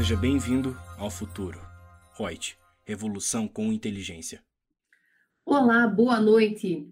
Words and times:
Seja 0.00 0.16
bem-vindo 0.16 0.74
ao 0.96 1.10
futuro. 1.10 1.60
Reut, 2.16 2.56
revolução 2.86 3.46
com 3.46 3.70
inteligência. 3.70 4.42
Olá, 5.44 5.86
boa 5.86 6.18
noite. 6.18 6.88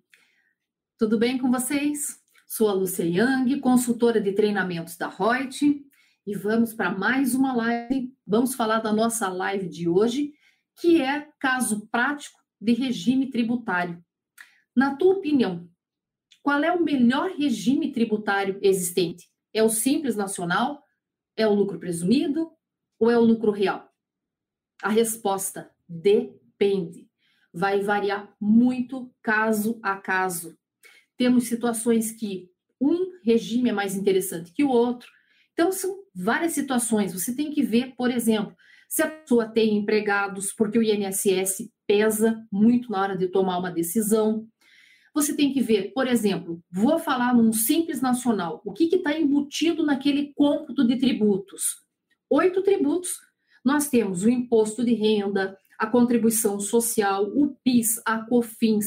Tudo 0.99 1.19
bem 1.19 1.39
com 1.39 1.51
vocês? 1.51 2.21
Sou 2.47 2.69
a 2.69 2.75
Lúcia 2.75 3.05
Yang, 3.05 3.61
consultora 3.61 4.21
de 4.21 4.33
treinamentos 4.33 4.99
da 4.99 5.09
Reut, 5.09 5.59
e 6.27 6.35
vamos 6.37 6.75
para 6.75 6.91
mais 6.91 7.35
uma 7.35 7.55
live. 7.55 8.15
Vamos 8.27 8.55
falar 8.55 8.81
da 8.81 8.93
nossa 8.93 9.27
live 9.31 9.71
de 9.71 9.89
hoje, 9.89 10.35
que 10.79 11.01
é 11.01 11.31
caso 11.41 11.89
prático 11.89 12.39
de 12.61 12.75
regime 12.75 13.31
tributário. 13.31 14.05
Na 14.77 14.97
tua 14.97 15.15
opinião, 15.15 15.67
qual 16.43 16.63
é 16.63 16.71
o 16.71 16.85
melhor 16.85 17.31
regime 17.31 17.91
tributário 17.91 18.59
existente? 18.61 19.31
É 19.55 19.63
o 19.63 19.71
simples 19.71 20.15
nacional? 20.15 20.85
É 21.35 21.49
o 21.49 21.55
lucro 21.55 21.79
presumido? 21.79 22.53
Ou 22.99 23.11
é 23.11 23.19
o 23.19 23.25
lucro 23.25 23.51
real? 23.51 23.89
A 24.83 24.89
resposta 24.89 25.71
depende. 25.89 27.09
Vai 27.53 27.81
variar 27.81 28.35
muito 28.41 29.13
caso 29.23 29.79
a 29.83 29.97
caso. 29.97 30.57
Temos 31.17 31.45
situações 31.45 32.13
que 32.13 32.51
um 32.81 33.13
regime 33.25 33.71
é 33.71 33.73
mais 33.73 33.97
interessante 33.97 34.53
que 34.53 34.63
o 34.63 34.71
outro. 34.71 35.11
Então, 35.53 35.73
são 35.73 36.05
várias 36.15 36.53
situações. 36.53 37.13
Você 37.13 37.35
tem 37.35 37.51
que 37.51 37.63
ver, 37.63 37.95
por 37.97 38.11
exemplo, 38.11 38.57
se 38.89 39.03
a 39.03 39.11
pessoa 39.11 39.49
tem 39.49 39.77
empregados, 39.77 40.53
porque 40.53 40.79
o 40.79 40.83
INSS 40.83 41.71
pesa 41.87 42.47
muito 42.51 42.91
na 42.91 43.01
hora 43.01 43.17
de 43.17 43.29
tomar 43.29 43.59
uma 43.59 43.71
decisão. 43.71 44.47
Você 45.15 45.35
tem 45.35 45.53
que 45.53 45.61
ver, 45.61 45.93
por 45.93 46.07
exemplo, 46.07 46.63
vou 46.71 46.99
falar 46.99 47.35
num 47.35 47.53
simples 47.53 48.01
nacional, 48.01 48.63
o 48.65 48.73
que 48.73 48.85
está 48.85 49.19
embutido 49.19 49.85
naquele 49.85 50.33
cômputo 50.35 50.87
de 50.87 50.97
tributos? 50.97 51.88
Oito 52.31 52.63
tributos. 52.63 53.19
Nós 53.65 53.89
temos 53.89 54.23
o 54.23 54.31
imposto 54.31 54.85
de 54.85 54.95
renda, 54.95 55.57
a 55.79 55.87
contribuição 55.87 56.61
social, 56.61 57.25
o 57.25 57.55
PIS, 57.65 58.01
a 58.05 58.23
COFINS, 58.27 58.87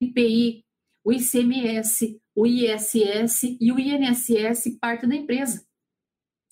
IPI, 0.00 0.64
o 1.02 1.12
ICMS, 1.12 2.20
o 2.34 2.46
ISS 2.46 3.56
e 3.60 3.72
o 3.72 3.78
INSS 3.78 4.78
parte 4.80 5.06
da 5.06 5.14
empresa. 5.14 5.64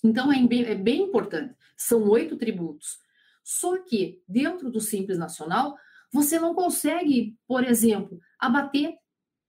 Então 0.03 0.31
é 0.31 0.45
bem, 0.45 0.63
é 0.65 0.75
bem 0.75 1.03
importante. 1.03 1.55
São 1.77 2.07
oito 2.09 2.37
tributos. 2.37 2.97
Só 3.43 3.77
que 3.83 4.21
dentro 4.27 4.71
do 4.71 4.79
Simples 4.79 5.17
Nacional, 5.17 5.75
você 6.11 6.39
não 6.39 6.55
consegue, 6.55 7.37
por 7.47 7.63
exemplo, 7.63 8.19
abater 8.39 8.95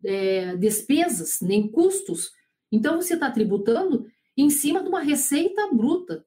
é, 0.04 0.56
despesas 0.56 1.38
nem 1.40 1.70
custos. 1.70 2.30
Então 2.70 3.00
você 3.00 3.14
está 3.14 3.30
tributando 3.30 4.06
em 4.36 4.50
cima 4.50 4.82
de 4.82 4.88
uma 4.88 5.00
receita 5.00 5.72
bruta. 5.72 6.24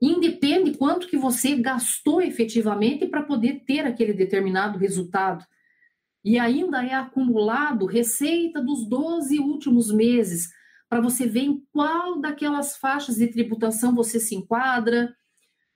Independe 0.00 0.76
quanto 0.76 1.08
que 1.08 1.16
você 1.16 1.56
gastou 1.56 2.20
efetivamente 2.22 3.06
para 3.06 3.22
poder 3.22 3.64
ter 3.66 3.80
aquele 3.80 4.12
determinado 4.12 4.78
resultado. 4.78 5.44
E 6.24 6.38
ainda 6.38 6.84
é 6.84 6.94
acumulado 6.94 7.86
receita 7.86 8.60
dos 8.62 8.88
12 8.88 9.38
últimos 9.38 9.92
meses, 9.92 10.48
para 10.88 11.00
você 11.00 11.26
ver 11.26 11.42
em 11.42 11.62
qual 11.72 12.20
daquelas 12.20 12.76
faixas 12.76 13.16
de 13.16 13.26
tributação 13.28 13.94
você 13.94 14.20
se 14.20 14.34
enquadra. 14.34 15.14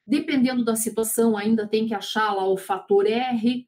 Dependendo 0.06 0.64
da 0.64 0.76
situação, 0.76 1.36
ainda 1.36 1.66
tem 1.66 1.86
que 1.86 1.94
achar 1.94 2.32
lá 2.32 2.46
o 2.46 2.56
fator 2.56 3.06
R, 3.06 3.66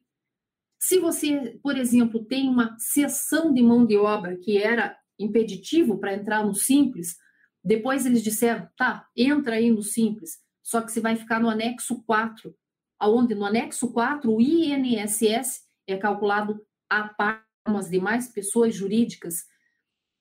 se 0.87 0.99
você, 0.99 1.57
por 1.63 1.75
exemplo, 1.77 2.23
tem 2.23 2.47
uma 2.47 2.75
cessão 2.77 3.51
de 3.51 3.61
mão 3.61 3.85
de 3.85 3.97
obra 3.97 4.37
que 4.37 4.57
era 4.57 4.95
impeditivo 5.17 5.97
para 5.97 6.13
entrar 6.13 6.45
no 6.45 6.53
simples, 6.53 7.15
depois 7.63 8.05
eles 8.05 8.21
disseram, 8.21 8.69
tá, 8.77 9.07
entra 9.17 9.55
aí 9.55 9.71
no 9.71 9.81
simples, 9.81 10.37
só 10.65 10.81
que 10.81 10.91
você 10.91 10.99
vai 10.99 11.15
ficar 11.15 11.39
no 11.39 11.47
anexo 11.47 12.01
4, 12.05 12.51
aonde 12.99 13.35
no 13.35 13.45
anexo 13.45 13.93
4 13.93 14.33
o 14.33 14.41
INSS 14.41 15.61
é 15.85 15.95
calculado 15.95 16.59
a 16.89 17.07
par 17.07 17.45
com 17.63 17.77
as 17.77 17.87
demais 17.87 18.27
pessoas 18.29 18.73
jurídicas. 18.73 19.45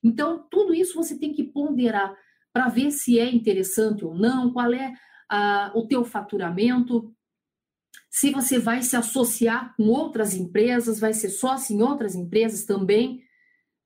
Então, 0.02 0.46
tudo 0.50 0.74
isso 0.74 0.94
você 0.94 1.18
tem 1.18 1.32
que 1.32 1.44
ponderar 1.44 2.14
para 2.52 2.68
ver 2.68 2.90
se 2.90 3.18
é 3.18 3.26
interessante 3.26 4.04
ou 4.04 4.14
não, 4.14 4.52
qual 4.52 4.70
é 4.74 4.94
a, 5.30 5.72
o 5.74 5.86
teu 5.86 6.04
faturamento, 6.04 7.10
se 8.10 8.30
você 8.30 8.58
vai 8.58 8.82
se 8.82 8.96
associar 8.96 9.74
com 9.76 9.84
outras 9.84 10.34
empresas, 10.34 11.00
vai 11.00 11.14
ser 11.14 11.30
sócio 11.30 11.74
em 11.74 11.80
outras 11.80 12.14
empresas 12.14 12.64
também, 12.66 13.24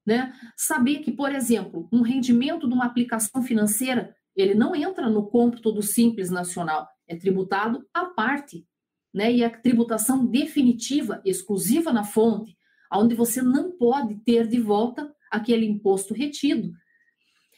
né? 0.04 0.32
Saber 0.56 0.98
que, 0.98 1.12
por 1.12 1.32
exemplo, 1.32 1.88
um 1.92 2.02
rendimento 2.02 2.66
de 2.66 2.74
uma 2.74 2.86
aplicação 2.86 3.42
financeira, 3.44 4.14
ele 4.42 4.54
não 4.54 4.74
entra 4.74 5.08
no 5.10 5.28
cômputo 5.28 5.72
do 5.72 5.82
Simples 5.82 6.30
Nacional, 6.30 6.88
é 7.06 7.16
tributado 7.16 7.86
à 7.92 8.06
parte, 8.06 8.66
né? 9.12 9.32
E 9.32 9.44
a 9.44 9.50
tributação 9.50 10.26
definitiva, 10.26 11.20
exclusiva 11.24 11.92
na 11.92 12.04
fonte, 12.04 12.56
onde 12.92 13.14
você 13.14 13.42
não 13.42 13.72
pode 13.72 14.16
ter 14.24 14.46
de 14.46 14.60
volta 14.60 15.14
aquele 15.30 15.66
imposto 15.66 16.14
retido. 16.14 16.72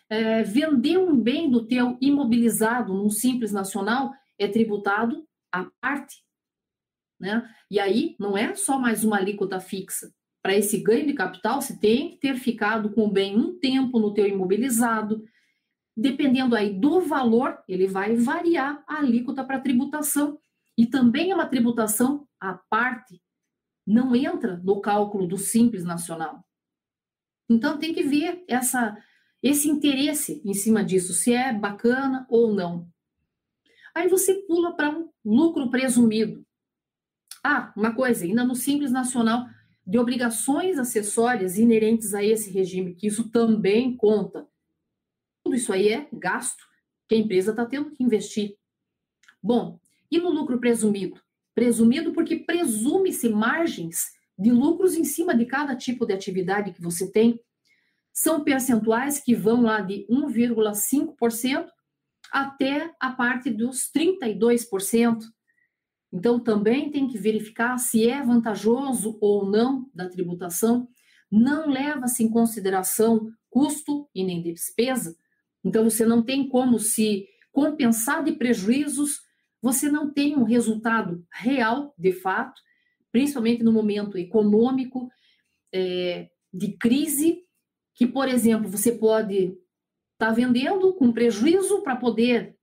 É, 0.08 0.42
vender 0.42 0.98
um 0.98 1.16
bem 1.16 1.50
do 1.50 1.66
teu 1.66 1.96
imobilizado 2.00 2.92
num 2.92 3.10
Simples 3.10 3.52
Nacional 3.52 4.12
é 4.38 4.48
tributado 4.48 5.24
à 5.52 5.66
parte, 5.80 6.24
né? 7.18 7.48
E 7.70 7.78
aí 7.78 8.16
não 8.18 8.36
é 8.36 8.54
só 8.54 8.78
mais 8.78 9.04
uma 9.04 9.18
alíquota 9.18 9.60
fixa. 9.60 10.12
Para 10.42 10.56
esse 10.56 10.78
ganho 10.78 11.06
de 11.06 11.12
capital, 11.12 11.60
você 11.60 11.78
tem 11.78 12.10
que 12.10 12.16
ter 12.16 12.34
ficado 12.36 12.90
com 12.90 13.06
o 13.06 13.12
bem 13.12 13.36
um 13.36 13.58
tempo 13.58 14.00
no 14.00 14.14
teu 14.14 14.26
imobilizado. 14.26 15.22
Dependendo 16.00 16.56
aí 16.56 16.72
do 16.72 17.02
valor, 17.02 17.62
ele 17.68 17.86
vai 17.86 18.16
variar 18.16 18.82
a 18.88 19.00
alíquota 19.00 19.44
para 19.44 19.60
tributação. 19.60 20.40
E 20.74 20.86
também 20.86 21.30
é 21.30 21.34
uma 21.34 21.44
tributação 21.44 22.26
à 22.40 22.54
parte, 22.54 23.20
não 23.86 24.16
entra 24.16 24.56
no 24.64 24.80
cálculo 24.80 25.26
do 25.26 25.36
Simples 25.36 25.84
Nacional. 25.84 26.42
Então 27.50 27.76
tem 27.76 27.92
que 27.92 28.02
ver 28.02 28.42
essa, 28.48 28.96
esse 29.42 29.68
interesse 29.68 30.40
em 30.42 30.54
cima 30.54 30.82
disso, 30.82 31.12
se 31.12 31.34
é 31.34 31.52
bacana 31.52 32.26
ou 32.30 32.54
não. 32.54 32.88
Aí 33.94 34.08
você 34.08 34.32
pula 34.46 34.74
para 34.74 34.88
um 34.88 35.10
lucro 35.22 35.68
presumido. 35.68 36.42
Ah, 37.44 37.74
uma 37.76 37.94
coisa, 37.94 38.24
ainda 38.24 38.42
no 38.42 38.54
Simples 38.54 38.90
Nacional 38.90 39.46
de 39.86 39.98
obrigações 39.98 40.78
acessórias 40.78 41.58
inerentes 41.58 42.14
a 42.14 42.24
esse 42.24 42.50
regime, 42.50 42.94
que 42.94 43.06
isso 43.06 43.28
também 43.28 43.94
conta. 43.94 44.48
Tudo 45.50 45.58
isso 45.58 45.72
aí 45.72 45.88
é 45.88 46.08
gasto 46.12 46.64
que 47.08 47.16
a 47.16 47.18
empresa 47.18 47.50
está 47.50 47.66
tendo 47.66 47.90
que 47.90 48.04
investir. 48.04 48.54
Bom, 49.42 49.80
e 50.08 50.16
no 50.16 50.30
lucro 50.30 50.60
presumido? 50.60 51.20
Presumido 51.56 52.12
porque 52.12 52.36
presume-se 52.36 53.28
margens 53.28 54.12
de 54.38 54.52
lucros 54.52 54.94
em 54.94 55.02
cima 55.02 55.34
de 55.34 55.44
cada 55.46 55.74
tipo 55.74 56.06
de 56.06 56.14
atividade 56.14 56.72
que 56.72 56.80
você 56.80 57.10
tem. 57.10 57.40
São 58.12 58.44
percentuais 58.44 59.18
que 59.18 59.34
vão 59.34 59.62
lá 59.62 59.80
de 59.80 60.06
1,5% 60.08 61.66
até 62.30 62.94
a 63.00 63.10
parte 63.10 63.50
dos 63.50 63.90
32%. 63.92 65.18
Então, 66.12 66.38
também 66.38 66.92
tem 66.92 67.08
que 67.08 67.18
verificar 67.18 67.76
se 67.76 68.08
é 68.08 68.22
vantajoso 68.22 69.18
ou 69.20 69.44
não 69.44 69.90
da 69.92 70.08
tributação. 70.08 70.86
Não 71.28 71.68
leva-se 71.68 72.22
em 72.22 72.30
consideração 72.30 73.32
custo 73.50 74.08
e 74.14 74.22
nem 74.22 74.40
despesa. 74.40 75.18
Então, 75.64 75.84
você 75.84 76.04
não 76.04 76.22
tem 76.22 76.48
como 76.48 76.78
se 76.78 77.26
compensar 77.52 78.24
de 78.24 78.32
prejuízos, 78.32 79.20
você 79.60 79.90
não 79.90 80.10
tem 80.10 80.36
um 80.36 80.44
resultado 80.44 81.24
real, 81.32 81.94
de 81.98 82.12
fato, 82.12 82.60
principalmente 83.12 83.62
no 83.62 83.72
momento 83.72 84.16
econômico 84.16 85.10
é, 85.72 86.30
de 86.52 86.76
crise, 86.76 87.42
que, 87.94 88.06
por 88.06 88.28
exemplo, 88.28 88.68
você 88.68 88.92
pode 88.92 89.36
estar 90.12 90.28
tá 90.28 90.32
vendendo 90.32 90.94
com 90.94 91.12
prejuízo 91.12 91.82
para 91.82 91.96
poder 91.96 92.56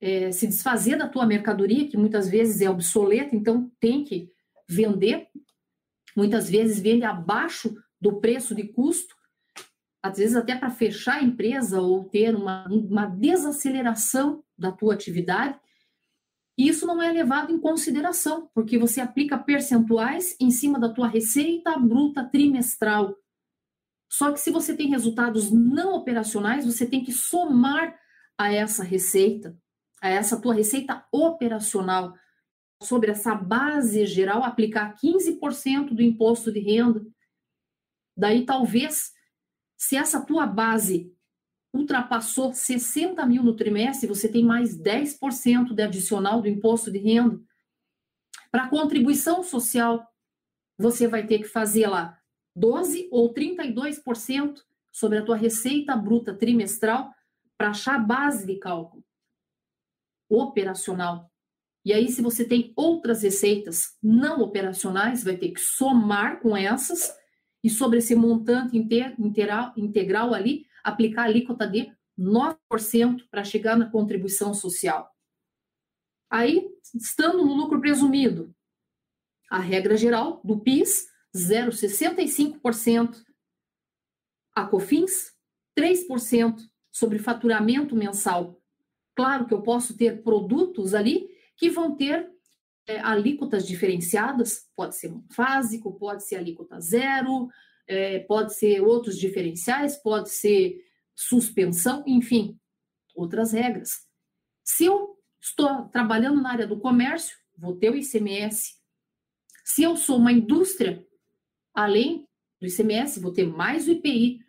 é, 0.00 0.30
se 0.30 0.46
desfazer 0.46 0.96
da 0.96 1.08
tua 1.08 1.26
mercadoria, 1.26 1.88
que 1.88 1.96
muitas 1.96 2.28
vezes 2.28 2.60
é 2.60 2.70
obsoleta, 2.70 3.34
então 3.34 3.70
tem 3.80 4.04
que 4.04 4.30
vender. 4.68 5.26
Muitas 6.16 6.48
vezes 6.48 6.80
vende 6.80 7.04
abaixo 7.04 7.74
do 8.00 8.20
preço 8.20 8.54
de 8.54 8.64
custo, 8.64 9.14
às 10.02 10.18
vezes 10.18 10.36
até 10.36 10.56
para 10.56 10.70
fechar 10.70 11.16
a 11.16 11.22
empresa 11.22 11.80
ou 11.80 12.04
ter 12.04 12.34
uma, 12.34 12.66
uma 12.68 13.06
desaceleração 13.06 14.44
da 14.56 14.70
tua 14.72 14.94
atividade. 14.94 15.58
E 16.56 16.68
isso 16.68 16.86
não 16.86 17.02
é 17.02 17.10
levado 17.12 17.52
em 17.52 17.60
consideração, 17.60 18.50
porque 18.54 18.78
você 18.78 19.00
aplica 19.00 19.38
percentuais 19.38 20.36
em 20.40 20.50
cima 20.50 20.78
da 20.78 20.92
tua 20.92 21.08
receita 21.08 21.78
bruta 21.78 22.24
trimestral. 22.24 23.16
Só 24.10 24.32
que 24.32 24.40
se 24.40 24.50
você 24.50 24.76
tem 24.76 24.88
resultados 24.88 25.50
não 25.50 25.94
operacionais, 25.94 26.64
você 26.64 26.86
tem 26.86 27.04
que 27.04 27.12
somar 27.12 27.96
a 28.36 28.52
essa 28.52 28.82
receita 28.82 29.56
a 30.00 30.08
essa 30.08 30.40
tua 30.40 30.54
receita 30.54 31.04
operacional 31.12 32.14
sobre 32.82 33.10
essa 33.10 33.34
base 33.34 34.06
geral, 34.06 34.44
aplicar 34.44 34.94
15% 34.94 35.94
do 35.94 36.02
imposto 36.02 36.52
de 36.52 36.60
renda. 36.60 37.04
Daí, 38.16 38.46
talvez, 38.46 39.12
se 39.78 39.96
essa 39.96 40.20
tua 40.20 40.44
base 40.44 41.14
ultrapassou 41.72 42.52
60 42.52 43.24
mil 43.24 43.44
no 43.44 43.54
trimestre, 43.54 44.08
você 44.08 44.28
tem 44.28 44.44
mais 44.44 44.76
10% 44.76 45.72
de 45.72 45.82
adicional 45.82 46.42
do 46.42 46.48
imposto 46.48 46.90
de 46.90 46.98
renda. 46.98 47.40
Para 48.50 48.68
contribuição 48.68 49.44
social, 49.44 50.04
você 50.76 51.06
vai 51.06 51.26
ter 51.26 51.38
que 51.38 51.48
fazer 51.48 51.86
lá 51.86 52.18
12 52.56 53.08
ou 53.12 53.32
32% 53.32 54.60
sobre 54.90 55.18
a 55.18 55.24
tua 55.24 55.36
receita 55.36 55.96
bruta 55.96 56.34
trimestral 56.34 57.14
para 57.56 57.70
achar 57.70 57.94
a 57.96 58.00
base 58.00 58.46
de 58.46 58.56
cálculo 58.56 59.04
operacional. 60.28 61.30
E 61.84 61.92
aí, 61.92 62.10
se 62.10 62.20
você 62.20 62.44
tem 62.44 62.72
outras 62.76 63.22
receitas 63.22 63.96
não 64.02 64.40
operacionais, 64.40 65.22
vai 65.22 65.36
ter 65.36 65.50
que 65.52 65.60
somar 65.60 66.40
com 66.40 66.56
essas 66.56 67.16
e 67.68 67.70
sobre 67.70 67.98
esse 67.98 68.14
montante 68.14 68.78
integral, 68.78 69.74
integral 69.76 70.32
ali, 70.32 70.66
aplicar 70.82 71.24
a 71.24 71.24
alíquota 71.26 71.66
de 71.66 71.92
9% 72.18 73.28
para 73.30 73.44
chegar 73.44 73.76
na 73.76 73.90
contribuição 73.90 74.54
social. 74.54 75.14
Aí, 76.30 76.66
estando 76.94 77.44
no 77.44 77.52
lucro 77.52 77.78
presumido, 77.78 78.54
a 79.50 79.58
regra 79.58 79.98
geral 79.98 80.40
do 80.42 80.58
PIS, 80.58 81.08
0,65%, 81.36 83.22
a 84.54 84.66
COFINS, 84.66 85.34
3% 85.78 86.56
sobre 86.90 87.18
faturamento 87.18 87.94
mensal. 87.94 88.58
Claro 89.14 89.46
que 89.46 89.52
eu 89.52 89.60
posso 89.60 89.94
ter 89.94 90.22
produtos 90.22 90.94
ali 90.94 91.28
que 91.54 91.68
vão 91.68 91.94
ter 91.94 92.30
é, 92.88 92.98
alíquotas 93.00 93.68
diferenciadas, 93.68 94.66
pode 94.74 94.96
ser 94.96 95.10
monofásico, 95.10 95.92
pode 95.92 96.26
ser 96.26 96.36
alíquota 96.36 96.80
zero, 96.80 97.50
é, 97.86 98.20
pode 98.20 98.54
ser 98.54 98.80
outros 98.80 99.18
diferenciais, 99.18 99.96
pode 99.96 100.30
ser 100.30 100.82
suspensão, 101.14 102.02
enfim, 102.06 102.58
outras 103.14 103.52
regras. 103.52 104.06
Se 104.64 104.86
eu 104.86 105.18
estou 105.40 105.84
trabalhando 105.88 106.40
na 106.40 106.50
área 106.50 106.66
do 106.66 106.80
comércio, 106.80 107.36
vou 107.56 107.76
ter 107.76 107.90
o 107.90 107.96
ICMS. 107.96 108.76
Se 109.62 109.82
eu 109.82 109.94
sou 109.94 110.16
uma 110.16 110.32
indústria, 110.32 111.06
além 111.74 112.26
do 112.58 112.66
ICMS, 112.66 113.20
vou 113.20 113.32
ter 113.32 113.46
mais 113.46 113.86
o 113.86 113.92
IPI. 113.92 114.40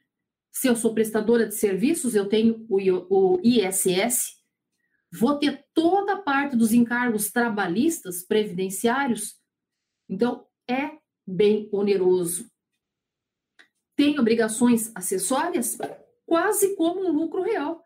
Se 0.50 0.68
eu 0.68 0.75
sou 0.77 0.94
prestadora 0.94 1.45
de 1.45 1.56
serviços, 1.56 2.15
eu 2.15 2.30
tenho 2.30 2.65
o 2.69 3.39
ISS. 3.44 4.38
Vou 5.11 5.38
ter 5.38 5.65
toda 5.73 6.13
a 6.13 6.21
parte 6.21 6.56
dos 6.56 6.71
encargos 6.71 7.31
trabalhistas, 7.31 8.23
previdenciários. 8.23 9.35
Então, 10.07 10.45
é 10.69 10.97
bem 11.25 11.67
oneroso. 11.71 12.50
Tem 13.95 14.19
obrigações 14.19 14.91
acessórias, 14.95 15.77
quase 16.25 16.75
como 16.75 17.07
um 17.07 17.11
lucro 17.11 17.41
real. 17.41 17.83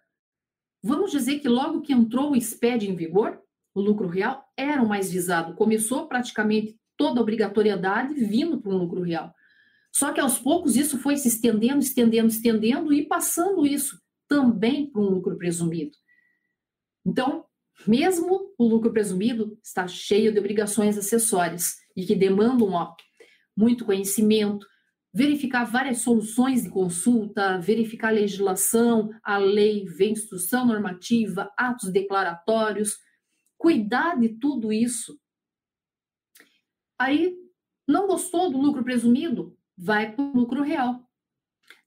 Vamos 0.81 1.11
dizer 1.11 1.39
que 1.39 1.47
logo 1.47 1.81
que 1.81 1.93
entrou 1.93 2.31
o 2.31 2.41
SPED 2.41 2.89
em 2.89 2.95
vigor, 2.95 3.41
o 3.73 3.81
lucro 3.81 4.07
real 4.07 4.45
era 4.55 4.83
o 4.83 4.87
mais 4.87 5.11
visado. 5.11 5.55
Começou 5.55 6.07
praticamente 6.07 6.77
toda 6.97 7.19
a 7.19 7.23
obrigatoriedade 7.23 8.13
vindo 8.13 8.61
para 8.61 8.71
um 8.71 8.77
lucro 8.77 9.01
real. 9.01 9.33
Só 9.95 10.11
que 10.11 10.19
aos 10.19 10.37
poucos 10.37 10.75
isso 10.75 10.97
foi 10.99 11.17
se 11.17 11.27
estendendo, 11.27 11.79
estendendo, 11.79 12.27
estendendo 12.27 12.93
e 12.93 13.05
passando 13.05 13.65
isso 13.65 14.01
também 14.27 14.89
para 14.89 15.01
um 15.01 15.09
lucro 15.09 15.37
presumido. 15.37 15.95
Então, 17.05 17.45
mesmo 17.87 18.53
o 18.57 18.65
lucro 18.65 18.91
presumido 18.91 19.57
está 19.63 19.87
cheio 19.87 20.31
de 20.31 20.39
obrigações 20.39 20.97
acessórias 20.97 21.75
e 21.95 22.05
que 22.05 22.15
demandam 22.15 22.71
ó, 22.71 22.95
muito 23.55 23.85
conhecimento, 23.85 24.65
verificar 25.13 25.65
várias 25.65 25.99
soluções 25.99 26.63
de 26.63 26.69
consulta, 26.69 27.59
verificar 27.59 28.07
a 28.07 28.11
legislação, 28.11 29.11
a 29.21 29.37
lei, 29.37 29.85
ver 29.85 30.09
instrução 30.09 30.65
normativa, 30.65 31.51
atos 31.55 31.91
declaratórios, 31.91 32.97
cuidar 33.57 34.19
de 34.19 34.29
tudo 34.29 34.73
isso. 34.73 35.19
Aí, 36.97 37.35
não 37.87 38.07
gostou 38.07 38.49
do 38.49 38.57
lucro 38.57 38.83
presumido? 38.83 39.57
Vai 39.77 40.15
para 40.15 40.23
o 40.23 40.33
lucro 40.35 40.63
real. 40.63 41.07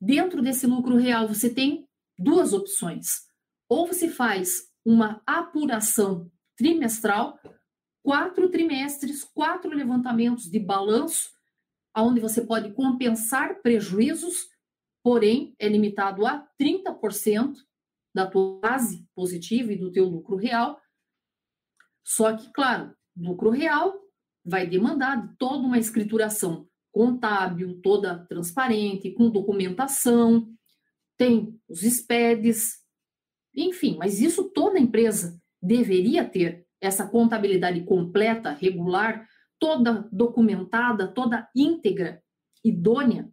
Dentro 0.00 0.42
desse 0.42 0.66
lucro 0.66 0.96
real, 0.96 1.26
você 1.26 1.52
tem 1.52 1.88
duas 2.18 2.52
opções. 2.52 3.26
Ou 3.68 3.86
você 3.86 4.08
faz 4.08 4.68
uma 4.86 5.20
apuração 5.26 6.30
trimestral, 6.56 7.40
quatro 8.04 8.48
trimestres, 8.48 9.24
quatro 9.24 9.74
levantamentos 9.74 10.44
de 10.44 10.60
balanço, 10.60 11.28
onde 11.96 12.20
você 12.20 12.40
pode 12.40 12.72
compensar 12.72 13.60
prejuízos, 13.62 14.46
porém 15.02 15.56
é 15.58 15.68
limitado 15.68 16.24
a 16.24 16.46
30% 16.60 17.56
da 18.14 18.30
tua 18.30 18.60
base 18.60 19.04
positiva 19.12 19.72
e 19.72 19.76
do 19.76 19.90
teu 19.90 20.04
lucro 20.04 20.36
real. 20.36 20.80
Só 22.04 22.36
que, 22.36 22.52
claro, 22.52 22.94
lucro 23.16 23.50
real 23.50 24.00
vai 24.44 24.68
demandar 24.68 25.34
toda 25.36 25.66
uma 25.66 25.78
escrituração 25.78 26.68
contábil, 26.92 27.80
toda 27.82 28.24
transparente, 28.26 29.10
com 29.10 29.30
documentação, 29.30 30.48
tem 31.16 31.60
os 31.68 31.80
SPEDs, 31.80 32.85
enfim, 33.56 33.96
mas 33.98 34.20
isso 34.20 34.50
toda 34.50 34.78
empresa 34.78 35.40
deveria 35.62 36.28
ter 36.28 36.66
essa 36.80 37.06
contabilidade 37.06 37.82
completa, 37.84 38.50
regular, 38.50 39.26
toda 39.58 40.08
documentada, 40.12 41.08
toda 41.08 41.48
íntegra, 41.54 42.22
idônea, 42.62 43.32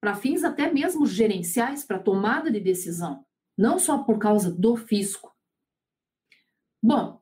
para 0.00 0.14
fins 0.14 0.44
até 0.44 0.70
mesmo 0.72 1.06
gerenciais, 1.06 1.84
para 1.84 1.98
tomada 1.98 2.50
de 2.50 2.60
decisão, 2.60 3.24
não 3.56 3.78
só 3.78 4.02
por 4.02 4.18
causa 4.18 4.52
do 4.52 4.76
fisco. 4.76 5.34
Bom, 6.82 7.20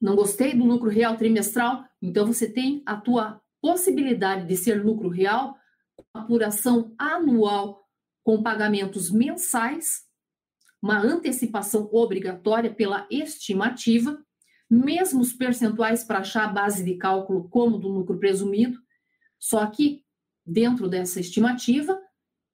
não 0.00 0.16
gostei 0.16 0.54
do 0.54 0.64
lucro 0.64 0.88
real 0.88 1.16
trimestral, 1.16 1.84
então 2.00 2.26
você 2.26 2.50
tem 2.50 2.82
a 2.86 2.96
tua 2.96 3.40
possibilidade 3.60 4.46
de 4.46 4.56
ser 4.56 4.82
lucro 4.82 5.08
real 5.08 5.56
apuração 6.14 6.94
anual 6.98 7.86
com 8.24 8.42
pagamentos 8.42 9.10
mensais 9.10 10.08
uma 10.82 10.98
antecipação 10.98 11.88
obrigatória 11.92 12.72
pela 12.72 13.06
estimativa, 13.10 14.22
mesmo 14.68 15.20
os 15.20 15.32
percentuais 15.32 16.04
para 16.04 16.20
achar 16.20 16.44
a 16.44 16.52
base 16.52 16.84
de 16.84 16.96
cálculo 16.96 17.48
como 17.48 17.78
do 17.78 17.88
lucro 17.88 18.18
presumido, 18.18 18.78
só 19.38 19.66
que 19.66 20.04
dentro 20.44 20.88
dessa 20.88 21.20
estimativa 21.20 22.00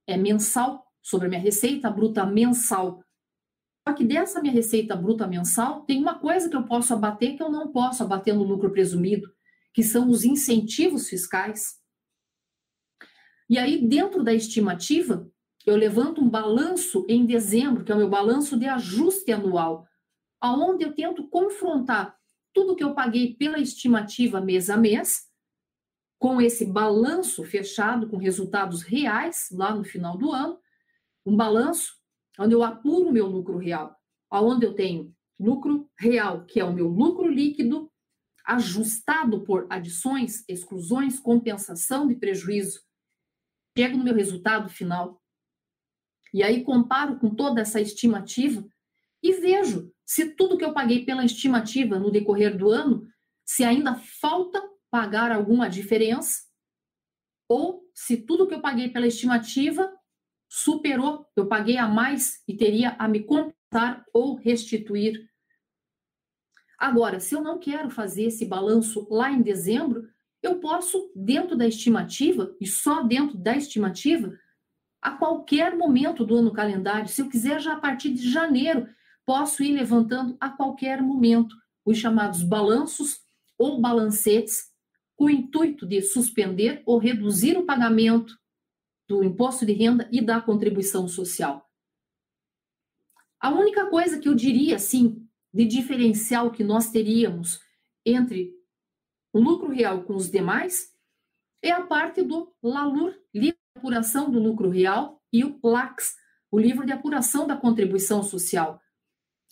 é 0.05 0.17
mensal 0.17 0.85
sobre 1.01 1.27
a 1.27 1.29
minha 1.29 1.41
receita 1.41 1.89
bruta 1.89 2.25
mensal. 2.25 3.03
Só 3.87 3.93
que 3.93 4.03
dessa 4.03 4.41
minha 4.41 4.53
receita 4.53 4.95
bruta 4.95 5.25
mensal 5.25 5.85
tem 5.85 6.01
uma 6.01 6.19
coisa 6.19 6.49
que 6.49 6.55
eu 6.55 6.63
posso 6.63 6.93
abater 6.93 7.37
que 7.37 7.43
eu 7.43 7.49
não 7.49 7.71
posso 7.71 8.03
abater 8.03 8.33
no 8.33 8.43
lucro 8.43 8.71
presumido, 8.71 9.31
que 9.73 9.83
são 9.83 10.09
os 10.09 10.25
incentivos 10.25 11.07
fiscais. 11.07 11.77
E 13.49 13.57
aí, 13.57 13.87
dentro 13.87 14.23
da 14.23 14.33
estimativa, 14.33 15.31
eu 15.67 15.75
levanto 15.75 16.21
um 16.21 16.29
balanço 16.29 17.05
em 17.09 17.25
dezembro, 17.25 17.83
que 17.83 17.91
é 17.91 17.95
o 17.95 17.97
meu 17.97 18.09
balanço 18.09 18.57
de 18.57 18.65
ajuste 18.65 19.33
anual, 19.33 19.85
aonde 20.39 20.85
eu 20.85 20.93
tento 20.93 21.27
confrontar 21.27 22.17
tudo 22.53 22.75
que 22.75 22.83
eu 22.83 22.95
paguei 22.95 23.35
pela 23.35 23.59
estimativa 23.59 24.39
mês 24.39 24.69
a 24.69 24.77
mês 24.77 25.27
com 26.17 26.41
esse 26.41 26.65
balanço 26.65 27.43
fechado 27.43 28.07
com 28.07 28.15
resultados 28.15 28.81
reais 28.81 29.49
lá 29.51 29.75
no 29.75 29.83
final 29.83 30.17
do 30.17 30.31
ano, 30.31 30.57
um 31.25 31.35
balanço 31.35 31.97
onde 32.39 32.55
eu 32.55 32.63
apuro 32.63 33.09
o 33.09 33.11
meu 33.11 33.27
lucro 33.27 33.57
real, 33.57 33.93
aonde 34.29 34.65
eu 34.65 34.73
tenho 34.73 35.13
lucro 35.37 35.89
real, 35.99 36.45
que 36.45 36.61
é 36.61 36.63
o 36.63 36.73
meu 36.73 36.87
lucro 36.87 37.27
líquido, 37.27 37.91
ajustado 38.45 39.43
por 39.43 39.67
adições, 39.69 40.45
exclusões, 40.47 41.19
compensação 41.19 42.07
de 42.07 42.15
prejuízo. 42.15 42.79
Chego 43.77 43.97
no 43.97 44.03
meu 44.05 44.15
resultado 44.15 44.69
final, 44.69 45.21
e 46.37 46.43
aí 46.43 46.63
comparo 46.63 47.17
com 47.17 47.33
toda 47.33 47.61
essa 47.61 47.81
estimativa 47.81 48.63
e 49.23 49.33
vejo 49.33 49.91
se 50.05 50.35
tudo 50.35 50.55
que 50.55 50.63
eu 50.63 50.71
paguei 50.71 51.03
pela 51.03 51.25
estimativa 51.25 51.97
no 51.97 52.11
decorrer 52.11 52.55
do 52.55 52.69
ano, 52.69 53.07
se 53.43 53.63
ainda 53.63 53.95
falta 53.95 54.61
pagar 54.91 55.31
alguma 55.31 55.67
diferença, 55.67 56.43
ou 57.49 57.89
se 57.91 58.17
tudo 58.17 58.45
que 58.45 58.53
eu 58.53 58.61
paguei 58.61 58.87
pela 58.87 59.07
estimativa 59.07 59.91
superou, 60.47 61.27
eu 61.35 61.47
paguei 61.47 61.77
a 61.77 61.87
mais 61.87 62.43
e 62.47 62.55
teria 62.55 62.95
a 62.99 63.07
me 63.07 63.23
compensar 63.23 64.05
ou 64.13 64.35
restituir. 64.35 65.27
Agora, 66.77 67.19
se 67.19 67.33
eu 67.33 67.41
não 67.41 67.57
quero 67.57 67.89
fazer 67.89 68.25
esse 68.25 68.45
balanço 68.45 69.07
lá 69.09 69.31
em 69.31 69.41
dezembro, 69.41 70.07
eu 70.43 70.59
posso, 70.59 71.11
dentro 71.15 71.57
da 71.57 71.67
estimativa, 71.67 72.55
e 72.61 72.67
só 72.67 73.01
dentro 73.01 73.35
da 73.35 73.57
estimativa, 73.57 74.37
a 75.07 75.11
qualquer 75.11 75.73
momento 75.77 76.25
do 76.25 76.35
ano 76.35 76.51
calendário. 76.51 77.07
Se 77.07 77.21
eu 77.21 77.29
quiser, 77.29 77.61
já 77.61 77.73
a 77.73 77.79
partir 77.79 78.13
de 78.13 78.29
janeiro, 78.29 78.89
posso 79.25 79.63
ir 79.63 79.71
levantando 79.71 80.35
a 80.37 80.49
qualquer 80.49 81.01
momento 81.01 81.55
os 81.85 81.97
chamados 81.97 82.43
balanços 82.43 83.21
ou 83.57 83.79
balancetes, 83.79 84.65
com 85.15 85.25
o 85.25 85.29
intuito 85.29 85.85
de 85.85 86.01
suspender 86.01 86.83
ou 86.85 86.97
reduzir 86.97 87.57
o 87.57 87.65
pagamento 87.65 88.37
do 89.07 89.23
imposto 89.23 89.65
de 89.65 89.71
renda 89.71 90.09
e 90.11 90.21
da 90.21 90.41
contribuição 90.41 91.07
social. 91.07 91.65
A 93.39 93.49
única 93.49 93.89
coisa 93.89 94.19
que 94.19 94.27
eu 94.27 94.35
diria, 94.35 94.75
assim, 94.75 95.25
de 95.53 95.63
diferencial 95.63 96.51
que 96.51 96.65
nós 96.65 96.91
teríamos 96.91 97.61
entre 98.05 98.53
o 99.31 99.39
lucro 99.39 99.71
real 99.71 100.03
com 100.03 100.17
os 100.17 100.29
demais 100.29 100.93
é 101.61 101.71
a 101.71 101.81
parte 101.81 102.21
do 102.21 102.53
LALUR, 102.61 103.15
apuração 103.77 104.29
do 104.29 104.39
lucro 104.39 104.69
real, 104.69 105.21
e 105.31 105.43
o 105.43 105.59
LAX, 105.63 106.15
o 106.51 106.59
livro 106.59 106.85
de 106.85 106.91
apuração 106.91 107.45
da 107.45 107.55
contribuição 107.55 108.23
social, 108.23 108.81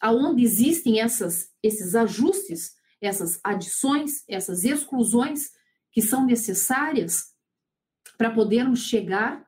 aonde 0.02 0.44
existem 0.44 1.00
essas, 1.00 1.52
esses 1.62 1.96
ajustes, 1.96 2.76
essas 3.02 3.40
adições, 3.44 4.24
essas 4.28 4.64
exclusões 4.64 5.52
que 5.92 6.02
são 6.02 6.26
necessárias 6.26 7.34
para 8.18 8.32
podermos 8.32 8.82
chegar 8.82 9.46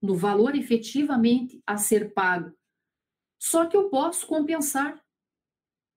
no 0.00 0.14
valor 0.14 0.54
efetivamente 0.54 1.62
a 1.66 1.76
ser 1.76 2.12
pago. 2.12 2.54
Só 3.38 3.66
que 3.66 3.76
eu 3.76 3.88
posso 3.88 4.26
compensar 4.26 5.02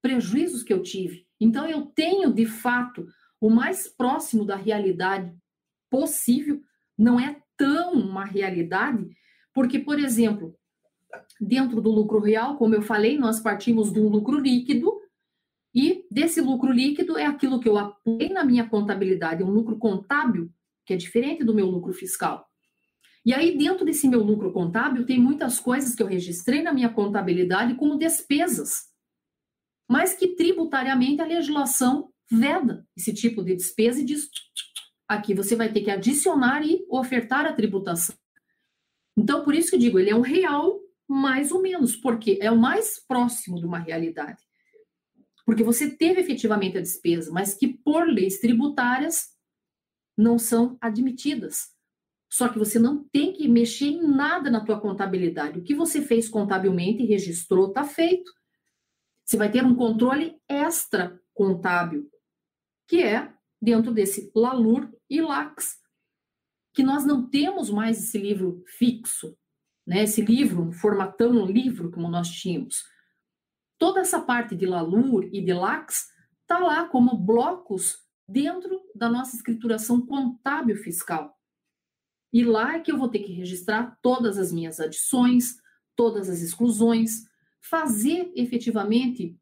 prejuízos 0.01 0.63
que 0.63 0.73
eu 0.73 0.81
tive. 0.81 1.27
Então, 1.39 1.65
eu 1.65 1.85
tenho, 1.85 2.33
de 2.33 2.45
fato, 2.45 3.07
o 3.39 3.49
mais 3.49 3.87
próximo 3.87 4.45
da 4.45 4.55
realidade 4.55 5.35
possível, 5.89 6.61
não 6.97 7.19
é 7.19 7.42
tão 7.57 7.93
uma 7.93 8.25
realidade, 8.25 9.07
porque, 9.53 9.79
por 9.79 9.99
exemplo, 9.99 10.55
dentro 11.39 11.81
do 11.81 11.91
lucro 11.91 12.19
real, 12.19 12.57
como 12.57 12.75
eu 12.75 12.81
falei, 12.81 13.17
nós 13.17 13.39
partimos 13.39 13.91
de 13.91 13.99
um 13.99 14.09
lucro 14.09 14.39
líquido, 14.39 14.91
e 15.73 16.05
desse 16.11 16.39
lucro 16.39 16.71
líquido 16.71 17.17
é 17.17 17.25
aquilo 17.25 17.59
que 17.59 17.67
eu 17.67 17.77
apoiei 17.77 18.29
na 18.29 18.43
minha 18.43 18.67
contabilidade, 18.67 19.43
um 19.43 19.49
lucro 19.49 19.77
contábil, 19.77 20.51
que 20.85 20.93
é 20.93 20.97
diferente 20.97 21.43
do 21.43 21.53
meu 21.53 21.67
lucro 21.67 21.93
fiscal. 21.93 22.47
E 23.25 23.33
aí, 23.33 23.57
dentro 23.57 23.85
desse 23.85 24.07
meu 24.07 24.21
lucro 24.21 24.51
contábil, 24.51 25.05
tem 25.05 25.19
muitas 25.19 25.59
coisas 25.59 25.95
que 25.95 26.03
eu 26.03 26.07
registrei 26.07 26.61
na 26.61 26.73
minha 26.73 26.89
contabilidade 26.89 27.75
como 27.75 27.97
despesas, 27.97 28.89
mas 29.89 30.13
que 30.13 30.35
tributariamente 30.35 31.21
a 31.21 31.25
legislação 31.25 32.11
veda 32.29 32.85
esse 32.95 33.13
tipo 33.13 33.41
de 33.43 33.55
despesa 33.55 34.01
e 34.01 34.05
diz: 34.05 34.29
aqui 35.07 35.33
você 35.33 35.55
vai 35.55 35.71
ter 35.71 35.81
que 35.81 35.91
adicionar 35.91 36.65
e 36.65 36.85
ofertar 36.89 37.45
a 37.45 37.53
tributação. 37.53 38.15
Então, 39.17 39.43
por 39.43 39.53
isso 39.53 39.69
que 39.69 39.75
eu 39.75 39.79
digo, 39.79 39.99
ele 39.99 40.09
é 40.09 40.15
um 40.15 40.21
real 40.21 40.79
mais 41.07 41.51
ou 41.51 41.61
menos, 41.61 41.95
porque 41.95 42.39
é 42.41 42.49
o 42.49 42.57
mais 42.57 42.99
próximo 43.05 43.59
de 43.59 43.65
uma 43.65 43.77
realidade. 43.77 44.41
Porque 45.45 45.63
você 45.63 45.95
teve 45.95 46.21
efetivamente 46.21 46.77
a 46.77 46.81
despesa, 46.81 47.31
mas 47.31 47.53
que 47.53 47.67
por 47.67 48.07
leis 48.07 48.39
tributárias 48.39 49.33
não 50.17 50.39
são 50.39 50.77
admitidas. 50.79 51.71
Só 52.29 52.49
que 52.49 52.57
você 52.57 52.79
não 52.79 53.03
tem 53.03 53.33
que 53.33 53.47
mexer 53.47 53.87
em 53.87 54.07
nada 54.07 54.49
na 54.49 54.63
tua 54.63 54.79
contabilidade. 54.79 55.59
O 55.59 55.63
que 55.63 55.75
você 55.75 56.01
fez 56.01 56.27
contabilmente 56.27 57.03
e 57.03 57.05
registrou 57.05 57.67
está 57.67 57.83
feito. 57.83 58.31
Você 59.23 59.37
vai 59.37 59.51
ter 59.51 59.63
um 59.63 59.75
controle 59.75 60.35
extra 60.49 61.19
contábil, 61.33 62.09
que 62.87 63.03
é 63.03 63.31
dentro 63.63 63.93
desse 63.93 64.29
LALUR 64.35 64.91
e 65.09 65.21
LAX, 65.21 65.77
que 66.73 66.83
nós 66.83 67.05
não 67.05 67.29
temos 67.29 67.69
mais 67.69 67.97
esse 67.97 68.17
livro 68.17 68.61
fixo, 68.77 69.37
né? 69.87 70.03
Esse 70.03 70.21
livro, 70.21 70.73
formatão 70.73 71.45
livro 71.45 71.89
como 71.89 72.09
nós 72.09 72.29
tínhamos. 72.29 72.83
Toda 73.77 74.01
essa 74.01 74.19
parte 74.19 74.53
de 74.53 74.65
LALUR 74.65 75.29
e 75.31 75.41
de 75.41 75.53
LAX 75.53 76.09
está 76.41 76.59
lá 76.59 76.89
como 76.89 77.17
blocos 77.17 77.97
dentro 78.27 78.81
da 78.93 79.09
nossa 79.09 79.35
escrituração 79.37 80.05
contábil 80.05 80.75
fiscal. 80.75 81.33
E 82.33 82.43
lá 82.43 82.75
é 82.75 82.79
que 82.81 82.91
eu 82.91 82.97
vou 82.97 83.07
ter 83.07 83.19
que 83.19 83.31
registrar 83.31 83.97
todas 84.01 84.37
as 84.37 84.51
minhas 84.51 84.79
adições, 84.81 85.55
todas 85.95 86.27
as 86.27 86.41
exclusões, 86.41 87.23
fazer 87.61 88.29
efetivamente 88.35 89.39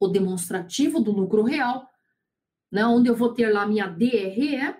o 0.00 0.08
demonstrativo 0.08 0.98
do 1.00 1.12
lucro 1.12 1.42
real, 1.44 1.87
né, 2.70 2.84
onde 2.86 3.08
eu 3.08 3.16
vou 3.16 3.32
ter 3.32 3.48
lá 3.50 3.66
minha 3.66 3.86
DRE, 3.86 4.76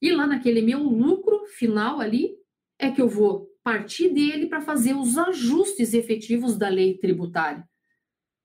e. 0.00 0.12
Lá 0.12 0.26
naquele 0.26 0.60
meu 0.60 0.82
lucro 0.82 1.46
final 1.46 2.00
ali 2.00 2.36
é 2.78 2.90
que 2.90 3.00
eu 3.00 3.08
vou 3.08 3.48
partir 3.64 4.10
dele 4.10 4.46
para 4.46 4.60
fazer 4.60 4.94
os 4.94 5.16
ajustes 5.16 5.94
efetivos 5.94 6.56
da 6.56 6.68
lei 6.68 6.98
tributária. 6.98 7.66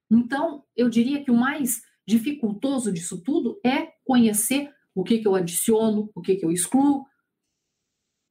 Então, 0.09 0.63
eu 0.75 0.89
diria 0.89 1.23
que 1.23 1.29
o 1.29 1.35
mais 1.35 1.81
dificultoso 2.07 2.91
disso 2.91 3.21
tudo 3.21 3.59
é 3.63 3.93
conhecer 4.03 4.73
o 4.95 5.03
que, 5.03 5.19
que 5.19 5.27
eu 5.27 5.35
adiciono, 5.35 6.09
o 6.15 6.21
que, 6.21 6.35
que 6.35 6.45
eu 6.45 6.51
excluo, 6.51 7.05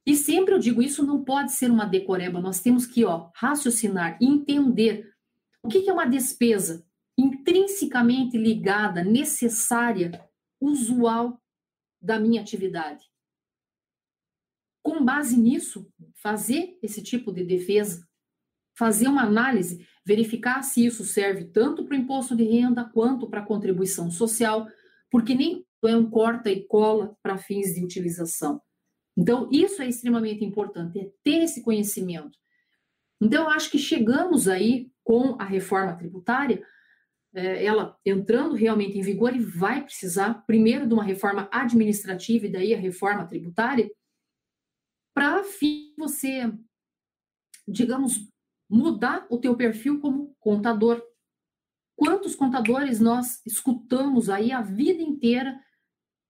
e 0.05 0.15
sempre 0.15 0.53
eu 0.53 0.59
digo, 0.59 0.81
isso 0.81 1.05
não 1.05 1.23
pode 1.23 1.51
ser 1.51 1.69
uma 1.69 1.85
decoreba, 1.85 2.41
nós 2.41 2.59
temos 2.59 2.85
que 2.85 3.05
ó, 3.05 3.29
raciocinar, 3.35 4.17
entender 4.21 5.11
o 5.63 5.67
que, 5.67 5.81
que 5.81 5.89
é 5.89 5.93
uma 5.93 6.05
despesa 6.05 6.85
intrinsecamente 7.17 8.37
ligada, 8.37 9.03
necessária, 9.03 10.11
usual 10.61 11.41
da 11.99 12.19
minha 12.19 12.41
atividade. 12.41 13.03
Com 14.83 15.03
base 15.03 15.37
nisso, 15.37 15.91
fazer 16.15 16.77
esse 16.81 17.03
tipo 17.03 17.31
de 17.31 17.43
defesa, 17.43 18.07
fazer 18.77 19.07
uma 19.07 19.23
análise, 19.23 19.85
verificar 20.05 20.63
se 20.63 20.85
isso 20.85 21.03
serve 21.03 21.45
tanto 21.45 21.85
para 21.85 21.95
o 21.95 21.99
imposto 21.99 22.35
de 22.35 22.43
renda 22.43 22.85
quanto 22.85 23.29
para 23.29 23.41
a 23.41 23.45
contribuição 23.45 24.09
social, 24.09 24.67
porque 25.09 25.35
nem 25.35 25.65
é 25.85 25.95
um 25.95 26.09
corta 26.09 26.49
e 26.49 26.63
cola 26.65 27.15
para 27.21 27.37
fins 27.37 27.73
de 27.73 27.83
utilização. 27.83 28.61
Então, 29.17 29.49
isso 29.51 29.81
é 29.81 29.87
extremamente 29.87 30.43
importante, 30.43 30.99
é 30.99 31.11
ter 31.23 31.43
esse 31.43 31.61
conhecimento. 31.61 32.37
Então, 33.21 33.43
eu 33.43 33.49
acho 33.49 33.69
que 33.69 33.77
chegamos 33.77 34.47
aí 34.47 34.89
com 35.03 35.35
a 35.39 35.43
reforma 35.43 35.95
tributária, 35.95 36.65
ela 37.33 37.97
entrando 38.05 38.55
realmente 38.55 38.97
em 38.97 39.01
vigor 39.01 39.35
e 39.35 39.39
vai 39.39 39.83
precisar, 39.83 40.45
primeiro, 40.45 40.87
de 40.87 40.93
uma 40.93 41.03
reforma 41.03 41.47
administrativa 41.51 42.45
e 42.45 42.51
daí 42.51 42.73
a 42.73 42.79
reforma 42.79 43.25
tributária, 43.25 43.89
para 45.13 45.43
você, 45.97 46.51
digamos, 47.67 48.29
mudar 48.69 49.27
o 49.29 49.37
teu 49.37 49.55
perfil 49.55 49.99
como 49.99 50.35
contador. 50.39 51.01
Quantos 51.95 52.35
contadores 52.35 52.99
nós 52.99 53.45
escutamos 53.45 54.29
aí 54.29 54.51
a 54.51 54.61
vida 54.61 55.01
inteira 55.01 55.59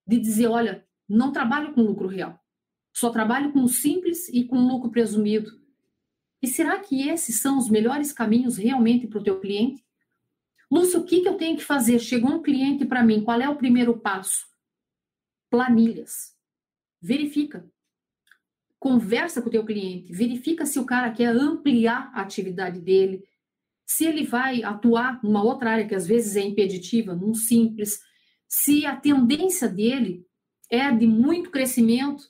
de 0.07 0.19
dizer, 0.19 0.47
olha, 0.47 0.85
não 1.07 1.31
trabalho 1.31 1.73
com 1.73 1.81
lucro 1.81 2.07
real. 2.07 2.39
Só 2.93 3.09
trabalho 3.09 3.53
com 3.53 3.67
simples 3.67 4.27
e 4.29 4.43
com 4.43 4.67
lucro 4.67 4.91
presumido. 4.91 5.61
E 6.41 6.47
será 6.47 6.79
que 6.79 7.07
esses 7.07 7.39
são 7.39 7.57
os 7.57 7.69
melhores 7.69 8.11
caminhos 8.11 8.57
realmente 8.57 9.07
para 9.07 9.19
o 9.19 9.23
teu 9.23 9.39
cliente? 9.39 9.85
Lúcio, 10.71 11.01
o 11.01 11.03
que, 11.03 11.21
que 11.21 11.27
eu 11.27 11.35
tenho 11.35 11.57
que 11.57 11.63
fazer? 11.63 11.99
Chegou 11.99 12.31
um 12.31 12.41
cliente 12.41 12.85
para 12.85 13.03
mim, 13.03 13.23
qual 13.23 13.41
é 13.41 13.49
o 13.49 13.57
primeiro 13.57 13.99
passo? 13.99 14.47
Planilhas. 15.49 16.33
Verifica. 17.01 17.69
Conversa 18.79 19.41
com 19.41 19.49
o 19.49 19.51
teu 19.51 19.65
cliente, 19.65 20.11
verifica 20.11 20.65
se 20.65 20.79
o 20.79 20.85
cara 20.85 21.11
quer 21.11 21.27
ampliar 21.27 22.11
a 22.15 22.21
atividade 22.21 22.79
dele, 22.79 23.23
se 23.85 24.05
ele 24.05 24.25
vai 24.25 24.63
atuar 24.63 25.21
numa 25.21 25.43
outra 25.43 25.71
área 25.71 25.87
que 25.87 25.93
às 25.93 26.07
vezes 26.07 26.35
é 26.35 26.41
impeditiva, 26.41 27.13
num 27.13 27.33
simples, 27.33 27.99
se 28.47 28.85
a 28.85 28.95
tendência 28.95 29.67
dele 29.67 30.25
é 30.69 30.89
de 30.89 31.05
muito 31.05 31.51
crescimento 31.51 32.23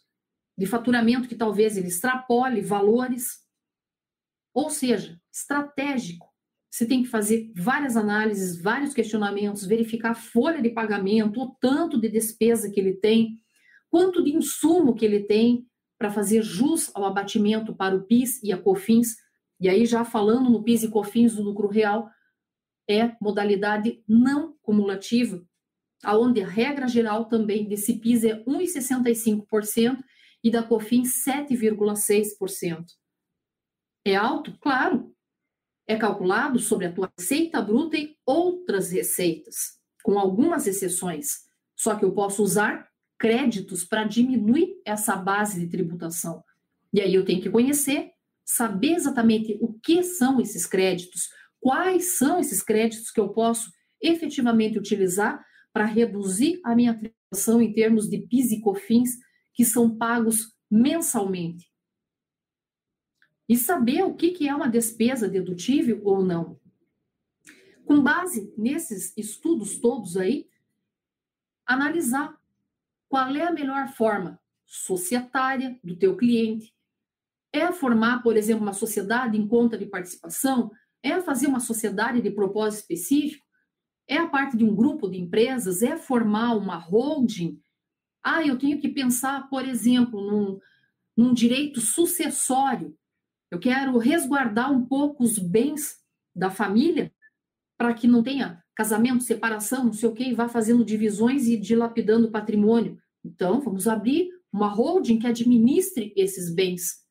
de 0.57 0.65
faturamento 0.65 1.27
que 1.27 1.35
talvez 1.35 1.77
ele 1.77 1.87
extrapole 1.87 2.61
valores. 2.61 3.45
Ou 4.53 4.69
seja, 4.69 5.21
estratégico. 5.31 6.30
Você 6.71 6.85
tem 6.85 7.03
que 7.03 7.09
fazer 7.09 7.51
várias 7.53 7.97
análises, 7.97 8.59
vários 8.59 8.93
questionamentos, 8.93 9.65
verificar 9.65 10.11
a 10.11 10.15
folha 10.15 10.61
de 10.61 10.69
pagamento, 10.69 11.41
o 11.41 11.53
tanto 11.59 11.99
de 11.99 12.07
despesa 12.07 12.71
que 12.71 12.79
ele 12.79 12.93
tem, 12.93 13.37
quanto 13.89 14.23
de 14.23 14.33
insumo 14.33 14.95
que 14.95 15.03
ele 15.03 15.23
tem 15.23 15.67
para 15.99 16.09
fazer 16.09 16.41
jus 16.41 16.89
ao 16.95 17.03
abatimento 17.03 17.75
para 17.75 17.93
o 17.93 18.03
PIS 18.03 18.41
e 18.41 18.53
a 18.53 18.57
COFINS. 18.57 19.17
E 19.59 19.67
aí, 19.67 19.85
já 19.85 20.05
falando 20.05 20.49
no 20.49 20.63
PIS 20.63 20.83
e 20.83 20.89
COFINS 20.89 21.35
do 21.35 21.43
lucro 21.43 21.67
real, 21.67 22.09
é 22.89 23.15
modalidade 23.21 24.01
não 24.07 24.55
cumulativa, 24.61 25.45
aonde 26.01 26.41
a 26.41 26.47
regra 26.47 26.87
geral 26.87 27.25
também 27.25 27.67
desse 27.67 27.99
PIS 27.99 28.23
é 28.23 28.43
1,65% 28.45 30.01
e 30.41 30.49
da 30.49 30.63
COFINS 30.63 31.23
7,6%. 31.27 32.85
É 34.05 34.15
alto? 34.15 34.57
Claro. 34.59 35.13
É 35.91 35.97
calculado 35.97 36.57
sobre 36.57 36.85
a 36.85 36.91
tua 36.93 37.11
receita 37.19 37.61
bruta 37.61 37.97
e 37.97 38.15
outras 38.25 38.91
receitas, 38.91 39.73
com 40.01 40.17
algumas 40.17 40.65
exceções. 40.65 41.39
Só 41.75 41.95
que 41.95 42.05
eu 42.05 42.13
posso 42.13 42.41
usar 42.41 42.87
créditos 43.19 43.83
para 43.83 44.05
diminuir 44.05 44.81
essa 44.85 45.17
base 45.17 45.59
de 45.59 45.67
tributação. 45.67 46.41
E 46.93 47.01
aí 47.01 47.13
eu 47.13 47.25
tenho 47.25 47.41
que 47.41 47.49
conhecer, 47.49 48.11
saber 48.45 48.93
exatamente 48.93 49.57
o 49.59 49.73
que 49.73 50.01
são 50.01 50.39
esses 50.39 50.65
créditos, 50.65 51.27
quais 51.59 52.17
são 52.17 52.39
esses 52.39 52.63
créditos 52.63 53.11
que 53.11 53.19
eu 53.19 53.27
posso 53.27 53.69
efetivamente 54.01 54.79
utilizar 54.79 55.43
para 55.73 55.83
reduzir 55.83 56.61
a 56.63 56.73
minha 56.73 56.93
tributação 56.93 57.61
em 57.61 57.73
termos 57.73 58.09
de 58.09 58.17
PIS 58.17 58.53
e 58.53 58.61
COFINS 58.61 59.09
que 59.53 59.65
são 59.65 59.97
pagos 59.97 60.53
mensalmente. 60.71 61.69
E 63.51 63.57
saber 63.57 64.01
o 64.03 64.13
que, 64.13 64.47
é 64.47 64.55
uma 64.55 64.69
despesa 64.69 65.27
dedutível 65.27 65.99
ou 66.05 66.23
não. 66.23 66.57
com 67.83 68.01
base 68.01 68.53
nesses 68.57 69.11
estudos 69.17 69.77
todos 69.77 70.15
aí, 70.15 70.47
analisar 71.65 72.39
qual 73.09 73.35
é 73.35 73.45
a 73.45 73.51
melhor 73.51 73.89
forma 73.89 74.39
societária 74.65 75.77
do 75.83 75.97
teu 75.97 76.15
cliente. 76.15 76.73
É 77.51 77.69
formar, 77.73 78.23
por 78.23 78.37
exemplo, 78.37 78.63
uma 78.63 78.71
sociedade 78.71 79.37
em 79.37 79.45
conta 79.45 79.77
de 79.77 79.85
participação? 79.85 80.71
É 81.03 81.19
fazer 81.19 81.47
uma 81.47 81.59
sociedade 81.59 82.21
de 82.21 82.31
propósito 82.31 82.83
específico? 82.83 83.45
É 84.07 84.15
a 84.15 84.29
parte 84.29 84.55
de 84.55 84.63
um 84.63 84.73
grupo 84.73 85.09
de 85.09 85.19
empresas? 85.19 85.83
É 85.83 85.97
formar 85.97 86.55
uma 86.55 86.77
holding? 86.77 87.61
Ah, 88.23 88.47
eu 88.47 88.57
tenho 88.57 88.79
que 88.79 88.87
pensar, 88.87 89.49
por 89.49 89.67
exemplo, 89.67 90.21
num, 90.21 90.57
num 91.17 91.33
direito 91.33 91.81
sucessório. 91.81 92.97
Eu 93.51 93.59
quero 93.59 93.97
resguardar 93.97 94.71
um 94.71 94.85
pouco 94.85 95.23
os 95.23 95.37
bens 95.37 95.99
da 96.33 96.49
família 96.49 97.13
para 97.77 97.93
que 97.93 98.07
não 98.07 98.23
tenha 98.23 98.63
casamento, 98.73 99.23
separação, 99.23 99.83
não 99.83 99.93
sei 99.93 100.07
o 100.07 100.13
quê, 100.13 100.23
e 100.23 100.33
vá 100.33 100.47
fazendo 100.47 100.85
divisões 100.85 101.47
e 101.47 101.57
dilapidando 101.57 102.27
o 102.27 102.31
patrimônio. 102.31 102.97
Então, 103.23 103.59
vamos 103.59 103.87
abrir 103.87 104.29
uma 104.51 104.67
holding 104.67 105.19
que 105.19 105.27
administre 105.27 106.13
esses 106.15 106.53
bens 106.53 107.01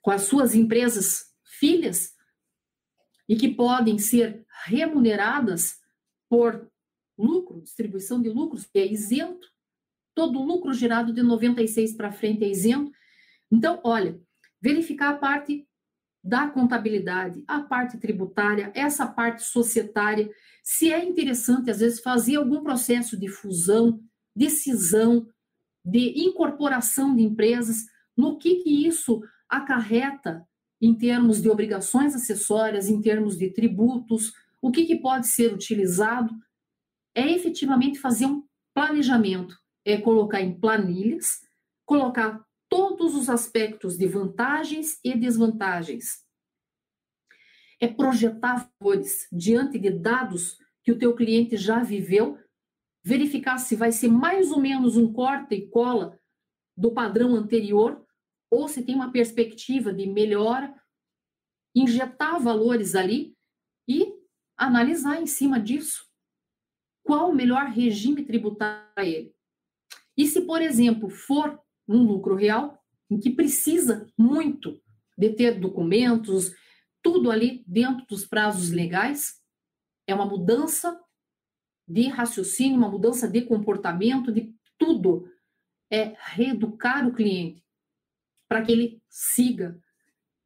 com 0.00 0.10
as 0.10 0.22
suas 0.22 0.54
empresas 0.54 1.32
filhas 1.42 2.14
e 3.28 3.36
que 3.36 3.48
podem 3.48 3.98
ser 3.98 4.44
remuneradas 4.64 5.78
por 6.28 6.70
lucro, 7.16 7.62
distribuição 7.62 8.20
de 8.20 8.28
lucros, 8.28 8.66
que 8.66 8.78
é 8.78 8.86
isento. 8.86 9.48
Todo 10.14 10.42
lucro 10.42 10.72
gerado 10.72 11.12
de 11.12 11.22
96 11.22 11.96
para 11.96 12.12
frente 12.12 12.44
é 12.44 12.48
isento. 12.48 12.92
Então, 13.50 13.80
olha, 13.82 14.20
verificar 14.64 15.10
a 15.10 15.18
parte 15.18 15.68
da 16.24 16.48
contabilidade, 16.48 17.44
a 17.46 17.60
parte 17.60 17.98
tributária, 17.98 18.72
essa 18.74 19.06
parte 19.06 19.42
societária, 19.42 20.30
se 20.62 20.90
é 20.90 21.04
interessante, 21.04 21.70
às 21.70 21.80
vezes, 21.80 22.00
fazer 22.00 22.36
algum 22.36 22.62
processo 22.62 23.14
de 23.14 23.28
fusão, 23.28 24.00
decisão, 24.34 25.28
de 25.84 26.18
incorporação 26.26 27.14
de 27.14 27.22
empresas, 27.22 27.84
no 28.16 28.38
que, 28.38 28.62
que 28.62 28.86
isso 28.86 29.22
acarreta 29.46 30.48
em 30.80 30.94
termos 30.94 31.42
de 31.42 31.50
obrigações 31.50 32.14
acessórias, 32.14 32.88
em 32.88 33.02
termos 33.02 33.36
de 33.36 33.50
tributos, 33.50 34.32
o 34.62 34.70
que, 34.70 34.86
que 34.86 34.96
pode 34.96 35.26
ser 35.26 35.52
utilizado, 35.52 36.34
é 37.14 37.30
efetivamente 37.30 37.98
fazer 37.98 38.24
um 38.24 38.42
planejamento, 38.72 39.58
é 39.84 39.98
colocar 39.98 40.40
em 40.40 40.58
planilhas, 40.58 41.42
colocar 41.84 42.42
todos 42.74 43.14
os 43.14 43.30
aspectos 43.30 43.96
de 43.96 44.04
vantagens 44.08 44.98
e 45.04 45.16
desvantagens. 45.16 46.24
É 47.80 47.86
projetar 47.86 48.68
valores 48.80 49.28
diante 49.30 49.78
de 49.78 49.90
dados 49.90 50.58
que 50.82 50.90
o 50.90 50.98
teu 50.98 51.14
cliente 51.14 51.56
já 51.56 51.84
viveu, 51.84 52.36
verificar 53.00 53.58
se 53.58 53.76
vai 53.76 53.92
ser 53.92 54.08
mais 54.08 54.50
ou 54.50 54.58
menos 54.60 54.96
um 54.96 55.12
corte 55.12 55.54
e 55.54 55.68
cola 55.68 56.18
do 56.76 56.92
padrão 56.92 57.36
anterior 57.36 58.04
ou 58.50 58.66
se 58.66 58.82
tem 58.82 58.96
uma 58.96 59.12
perspectiva 59.12 59.94
de 59.94 60.08
melhora, 60.08 60.74
injetar 61.76 62.42
valores 62.42 62.96
ali 62.96 63.36
e 63.86 64.12
analisar 64.56 65.22
em 65.22 65.26
cima 65.26 65.60
disso 65.60 66.10
qual 67.04 67.30
o 67.30 67.34
melhor 67.34 67.66
regime 67.66 68.24
tributário 68.24 68.92
para 68.96 69.06
ele. 69.06 69.32
E 70.16 70.26
se, 70.26 70.40
por 70.40 70.60
exemplo, 70.60 71.08
for 71.08 71.63
um 71.88 72.02
lucro 72.02 72.34
real, 72.34 72.78
em 73.10 73.18
que 73.18 73.30
precisa 73.30 74.06
muito 74.16 74.80
de 75.16 75.30
ter 75.30 75.58
documentos, 75.60 76.52
tudo 77.02 77.30
ali 77.30 77.62
dentro 77.66 78.04
dos 78.06 78.24
prazos 78.24 78.70
legais, 78.70 79.40
é 80.06 80.14
uma 80.14 80.26
mudança 80.26 80.98
de 81.86 82.08
raciocínio, 82.08 82.78
uma 82.78 82.88
mudança 82.88 83.28
de 83.28 83.42
comportamento, 83.42 84.32
de 84.32 84.54
tudo. 84.78 85.30
É 85.90 86.16
reeducar 86.18 87.06
o 87.06 87.14
cliente 87.14 87.62
para 88.48 88.62
que 88.62 88.72
ele 88.72 89.02
siga, 89.08 89.78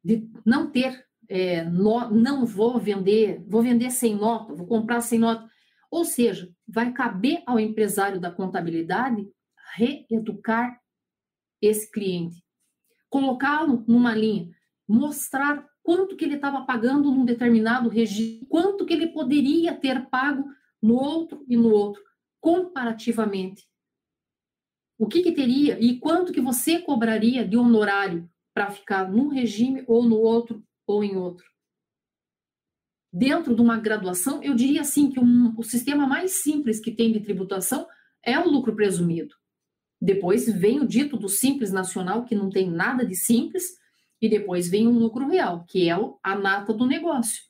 de 0.03 0.29
não 0.45 0.69
ter, 0.69 1.05
é, 1.27 1.63
no, 1.63 2.09
não 2.09 2.45
vou 2.45 2.79
vender, 2.79 3.43
vou 3.47 3.61
vender 3.61 3.89
sem 3.91 4.15
nota, 4.15 4.53
vou 4.53 4.67
comprar 4.67 5.01
sem 5.01 5.19
nota. 5.19 5.49
Ou 5.89 6.05
seja, 6.05 6.51
vai 6.67 6.91
caber 6.91 7.41
ao 7.45 7.59
empresário 7.59 8.19
da 8.19 8.31
contabilidade 8.31 9.27
reeducar 9.75 10.79
esse 11.61 11.91
cliente, 11.91 12.43
colocá-lo 13.09 13.83
numa 13.87 14.15
linha, 14.15 14.49
mostrar 14.87 15.67
quanto 15.83 16.15
que 16.15 16.23
ele 16.23 16.35
estava 16.35 16.61
pagando 16.65 17.11
num 17.11 17.25
determinado 17.25 17.89
regime, 17.89 18.45
quanto 18.47 18.85
que 18.85 18.93
ele 18.93 19.07
poderia 19.07 19.75
ter 19.75 20.07
pago 20.09 20.45
no 20.81 20.95
outro 20.95 21.43
e 21.47 21.57
no 21.57 21.69
outro, 21.69 22.03
comparativamente. 22.39 23.67
O 24.97 25.07
que, 25.07 25.21
que 25.21 25.31
teria 25.31 25.79
e 25.79 25.97
quanto 25.97 26.33
que 26.33 26.41
você 26.41 26.79
cobraria 26.79 27.47
de 27.47 27.57
honorário 27.57 28.29
para 28.53 28.69
ficar 28.69 29.09
num 29.09 29.29
regime 29.29 29.83
ou 29.87 30.03
no 30.03 30.17
outro 30.17 30.63
ou 30.85 31.03
em 31.03 31.15
outro? 31.15 31.49
Dentro 33.11 33.55
de 33.55 33.61
uma 33.61 33.79
graduação, 33.79 34.43
eu 34.43 34.53
diria 34.53 34.81
assim 34.81 35.09
que 35.09 35.19
um, 35.19 35.55
o 35.57 35.63
sistema 35.63 36.05
mais 36.05 36.43
simples 36.43 36.79
que 36.79 36.91
tem 36.91 37.11
de 37.11 37.21
tributação 37.21 37.87
é 38.23 38.37
o 38.37 38.47
lucro 38.47 38.75
presumido. 38.75 39.38
Depois 40.01 40.47
vem 40.51 40.79
o 40.79 40.87
dito 40.87 41.17
do 41.17 41.27
simples 41.27 41.71
nacional, 41.71 42.25
que 42.25 42.35
não 42.35 42.49
tem 42.49 42.69
nada 42.69 43.05
de 43.05 43.15
simples, 43.15 43.77
e 44.21 44.29
depois 44.29 44.69
vem 44.69 44.87
o 44.87 44.91
lucro 44.91 45.27
real, 45.27 45.65
que 45.65 45.89
é 45.89 45.93
a 46.23 46.35
nata 46.35 46.73
do 46.73 46.85
negócio. 46.85 47.43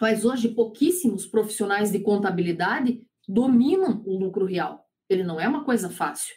Mas 0.00 0.24
hoje 0.24 0.48
pouquíssimos 0.48 1.26
profissionais 1.26 1.90
de 1.90 2.00
contabilidade 2.00 3.02
dominam 3.26 4.02
o 4.06 4.18
lucro 4.18 4.44
real. 4.44 4.86
Ele 5.08 5.24
não 5.24 5.40
é 5.40 5.48
uma 5.48 5.64
coisa 5.64 5.88
fácil. 5.88 6.34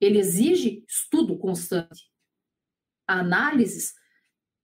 Ele 0.00 0.18
exige 0.18 0.84
estudo 0.88 1.36
constante. 1.38 2.10
Análises, 3.06 3.94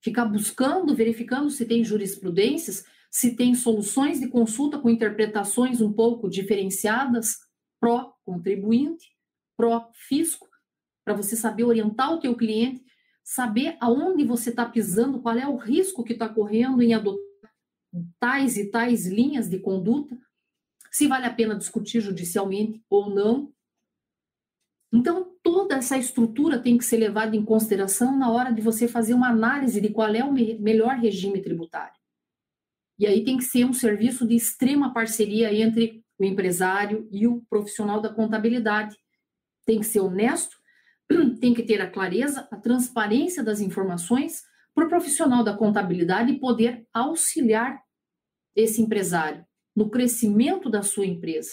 ficar 0.00 0.26
buscando, 0.26 0.94
verificando 0.94 1.48
se 1.50 1.64
tem 1.64 1.84
jurisprudências, 1.84 2.84
se 3.10 3.36
tem 3.36 3.54
soluções 3.54 4.20
de 4.20 4.28
consulta 4.28 4.78
com 4.78 4.90
interpretações 4.90 5.80
um 5.80 5.92
pouco 5.92 6.28
diferenciadas, 6.28 7.38
pró-contribuinte, 7.84 9.14
pró-fisco, 9.58 10.48
para 11.04 11.12
você 11.12 11.36
saber 11.36 11.64
orientar 11.64 12.14
o 12.14 12.18
teu 12.18 12.34
cliente, 12.34 12.82
saber 13.22 13.76
aonde 13.78 14.24
você 14.24 14.48
está 14.48 14.64
pisando, 14.64 15.20
qual 15.20 15.36
é 15.36 15.46
o 15.46 15.56
risco 15.56 16.02
que 16.02 16.14
está 16.14 16.26
correndo 16.26 16.80
em 16.80 16.94
adotar 16.94 17.22
tais 18.18 18.56
e 18.56 18.70
tais 18.70 19.06
linhas 19.06 19.50
de 19.50 19.58
conduta, 19.58 20.18
se 20.90 21.06
vale 21.06 21.26
a 21.26 21.32
pena 21.32 21.54
discutir 21.54 22.00
judicialmente 22.00 22.82
ou 22.88 23.10
não. 23.10 23.52
Então, 24.90 25.36
toda 25.42 25.74
essa 25.74 25.98
estrutura 25.98 26.58
tem 26.58 26.78
que 26.78 26.84
ser 26.86 26.96
levada 26.96 27.36
em 27.36 27.44
consideração 27.44 28.16
na 28.16 28.30
hora 28.30 28.50
de 28.50 28.62
você 28.62 28.88
fazer 28.88 29.12
uma 29.12 29.28
análise 29.28 29.78
de 29.78 29.90
qual 29.90 30.14
é 30.14 30.24
o 30.24 30.32
me 30.32 30.54
melhor 30.54 30.96
regime 30.96 31.42
tributário. 31.42 32.00
E 32.98 33.06
aí 33.06 33.22
tem 33.24 33.36
que 33.36 33.44
ser 33.44 33.66
um 33.66 33.74
serviço 33.74 34.26
de 34.26 34.34
extrema 34.34 34.94
parceria 34.94 35.52
entre 35.52 36.03
o 36.18 36.24
empresário 36.24 37.08
e 37.10 37.26
o 37.26 37.42
profissional 37.48 38.00
da 38.00 38.12
contabilidade. 38.12 38.96
Tem 39.66 39.80
que 39.80 39.86
ser 39.86 40.00
honesto, 40.00 40.56
tem 41.40 41.54
que 41.54 41.62
ter 41.62 41.80
a 41.80 41.90
clareza, 41.90 42.48
a 42.50 42.56
transparência 42.56 43.42
das 43.42 43.60
informações 43.60 44.42
para 44.74 44.86
o 44.86 44.88
profissional 44.88 45.44
da 45.44 45.56
contabilidade 45.56 46.38
poder 46.38 46.86
auxiliar 46.92 47.82
esse 48.56 48.82
empresário 48.82 49.44
no 49.74 49.90
crescimento 49.90 50.70
da 50.70 50.82
sua 50.82 51.06
empresa. 51.06 51.50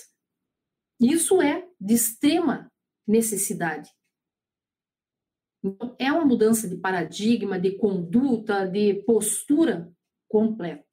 Isso 0.99 1.41
é 1.41 1.67
de 1.79 1.93
extrema 1.93 2.71
necessidade. 3.07 3.89
Então, 5.63 5.95
é 5.99 6.11
uma 6.11 6.25
mudança 6.25 6.67
de 6.67 6.77
paradigma, 6.77 7.59
de 7.59 7.77
conduta, 7.77 8.65
de 8.65 8.95
postura 9.03 9.91
completa. 10.27 10.85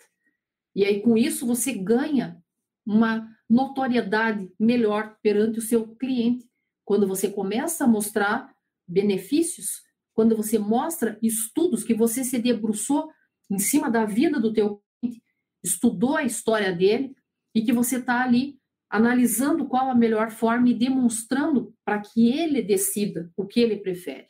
E 0.75 0.85
aí, 0.85 1.01
com 1.01 1.17
isso, 1.17 1.47
você 1.47 1.73
ganha 1.73 2.43
uma 2.87 3.29
notoriedade 3.49 4.53
melhor 4.59 5.17
perante 5.23 5.59
o 5.59 5.63
seu 5.63 5.97
cliente. 5.97 6.49
Quando 6.85 7.07
você 7.07 7.31
começa 7.31 7.85
a 7.85 7.89
mostrar 7.89 8.55
benefícios, 8.87 9.83
quando 10.13 10.37
você 10.37 10.59
mostra 10.59 11.19
estudos 11.23 11.85
que 11.85 11.95
você 11.95 12.25
se 12.25 12.39
debruçou 12.39 13.11
em 13.51 13.59
cima 13.59 13.91
da 13.91 14.05
vida 14.05 14.41
do 14.41 14.53
teu 14.53 14.83
cliente, 15.01 15.23
estudou 15.63 16.17
a 16.17 16.25
história 16.25 16.73
dele 16.73 17.17
e 17.55 17.63
que 17.63 17.73
você 17.73 17.99
está 17.99 18.23
ali 18.23 18.59
analisando 18.91 19.67
qual 19.67 19.91
a 19.91 19.95
melhor 19.95 20.31
forma 20.31 20.71
e 20.71 20.75
demonstrando 20.75 21.75
para 21.85 22.01
que 22.01 22.31
ele 22.31 22.63
decida 22.63 23.31
o 23.37 23.47
que 23.47 23.61
ele 23.61 23.77
prefere. 23.77 24.29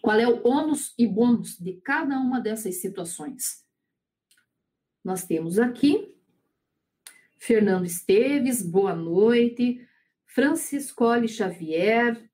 Qual 0.00 0.18
é 0.18 0.26
o 0.26 0.46
ônus 0.46 0.94
e 0.98 1.06
bônus 1.06 1.58
de 1.58 1.74
cada 1.74 2.18
uma 2.18 2.40
dessas 2.40 2.80
situações? 2.80 3.64
Nós 5.04 5.24
temos 5.24 5.58
aqui 5.58 6.15
Fernando 7.38 7.84
Esteves, 7.84 8.62
boa 8.62 8.94
noite. 8.94 9.86
Franciscole 10.26 11.28
Xavier, 11.28 12.28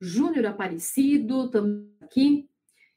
Júnior 0.00 0.46
Aparecido, 0.46 1.50
também 1.50 1.94
aqui. 2.00 2.48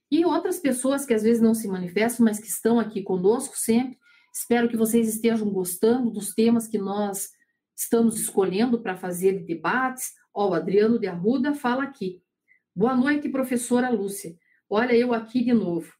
e 0.10 0.26
outras 0.26 0.60
pessoas 0.60 1.06
que 1.06 1.13
às 1.13 1.24
vezes 1.24 1.41
não 1.41 1.54
se 1.54 1.67
manifestam, 1.67 2.26
mas 2.26 2.39
que 2.39 2.48
estão 2.48 2.80
aqui 2.80 3.02
conosco 3.02 3.56
sempre. 3.58 3.98
Espero 4.34 4.67
que 4.67 4.78
vocês 4.78 5.08
estejam 5.08 5.50
gostando 5.50 6.10
dos 6.10 6.34
temas 6.34 6.67
que 6.67 6.78
nós 6.78 7.30
estamos 7.76 8.19
escolhendo 8.19 8.82
para 8.82 8.96
fazer 8.96 9.43
debates. 9.43 10.13
Ó, 10.34 10.50
o 10.50 10.54
Adriano 10.54 10.98
de 10.98 11.08
Arruda 11.08 11.54
fala 11.54 11.84
aqui. 11.84 12.22
Boa 12.76 12.96
noite, 12.96 13.30
professora 13.30 13.89
Lúcia. 13.89 14.36
Olha 14.69 14.93
eu 14.93 15.13
aqui 15.13 15.43
de 15.43 15.54
novo. 15.54 15.93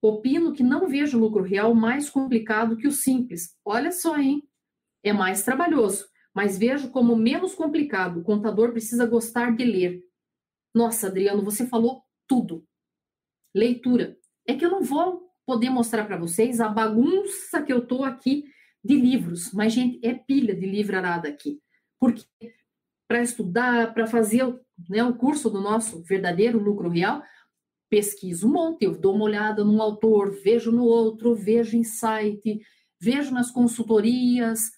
Opino 0.00 0.52
que 0.52 0.62
não 0.62 0.88
vejo 0.88 1.18
lucro 1.18 1.42
real 1.42 1.74
mais 1.74 2.10
complicado 2.10 2.76
que 2.76 2.86
o 2.86 2.92
simples. 2.92 3.56
Olha 3.64 3.90
só, 3.90 4.16
hein? 4.16 4.42
É 5.02 5.12
mais 5.12 5.42
trabalhoso, 5.42 6.06
mas 6.34 6.58
vejo 6.58 6.90
como 6.90 7.16
menos 7.16 7.54
complicado. 7.54 8.20
O 8.20 8.24
contador 8.24 8.72
precisa 8.72 9.06
gostar 9.06 9.54
de 9.56 9.64
ler. 9.64 10.02
Nossa, 10.74 11.08
Adriano, 11.08 11.42
você 11.42 11.66
falou 11.66 12.02
tudo. 12.26 12.66
Leitura. 13.54 14.16
É 14.46 14.54
que 14.54 14.64
eu 14.64 14.70
não 14.70 14.82
vou 14.82 15.30
poder 15.46 15.70
mostrar 15.70 16.04
para 16.04 16.16
vocês 16.16 16.60
a 16.60 16.68
bagunça 16.68 17.62
que 17.62 17.72
eu 17.72 17.86
tô 17.86 18.04
aqui 18.04 18.44
de 18.84 18.96
livros, 18.96 19.52
mas 19.52 19.72
gente, 19.72 20.04
é 20.04 20.12
pilha 20.12 20.54
de 20.54 20.66
livro 20.66 20.96
arada 20.96 21.28
aqui. 21.28 21.60
Porque 22.00 22.24
para 23.06 23.22
estudar, 23.22 23.92
para 23.94 24.06
fazer 24.06 24.58
né, 24.88 25.04
o 25.04 25.14
curso 25.14 25.50
do 25.50 25.60
nosso 25.60 26.02
verdadeiro 26.02 26.58
lucro 26.58 26.88
real, 26.88 27.22
pesquiso 27.88 28.48
um 28.48 28.52
monte, 28.52 28.84
eu 28.84 28.98
dou 28.98 29.14
uma 29.14 29.24
olhada 29.24 29.62
num 29.62 29.80
autor, 29.80 30.30
vejo 30.42 30.72
no 30.72 30.84
outro, 30.84 31.34
vejo 31.34 31.76
em 31.76 31.84
site, 31.84 32.60
vejo 32.98 33.32
nas 33.32 33.50
consultorias. 33.50 34.72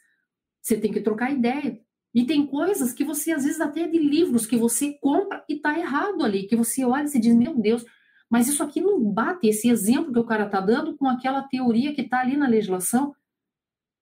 Você 0.64 0.78
tem 0.78 0.90
que 0.90 1.00
trocar 1.00 1.30
ideia. 1.30 1.78
E 2.14 2.24
tem 2.24 2.46
coisas 2.46 2.92
que 2.92 3.04
você, 3.04 3.32
às 3.32 3.44
vezes, 3.44 3.60
até 3.60 3.86
de 3.86 3.98
livros 3.98 4.46
que 4.46 4.56
você 4.56 4.94
compra 4.94 5.44
e 5.48 5.54
está 5.54 5.78
errado 5.78 6.24
ali, 6.24 6.46
que 6.46 6.56
você 6.56 6.84
olha 6.84 7.04
e 7.04 7.08
se 7.08 7.20
diz, 7.20 7.34
meu 7.34 7.54
Deus, 7.54 7.84
mas 8.30 8.48
isso 8.48 8.62
aqui 8.62 8.80
não 8.80 9.02
bate, 9.12 9.46
esse 9.46 9.68
exemplo 9.68 10.12
que 10.12 10.18
o 10.18 10.24
cara 10.24 10.46
está 10.46 10.60
dando 10.60 10.96
com 10.96 11.06
aquela 11.06 11.42
teoria 11.42 11.92
que 11.92 12.00
está 12.00 12.20
ali 12.20 12.36
na 12.36 12.48
legislação. 12.48 13.14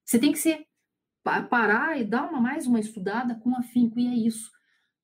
Você 0.04 0.18
tem 0.18 0.30
que 0.30 0.38
ser, 0.38 0.64
parar 1.50 2.00
e 2.00 2.04
dar 2.04 2.28
uma, 2.28 2.40
mais 2.40 2.66
uma 2.66 2.78
estudada 2.78 3.34
com 3.34 3.56
afinco, 3.56 3.98
e 3.98 4.06
é 4.06 4.14
isso. 4.14 4.50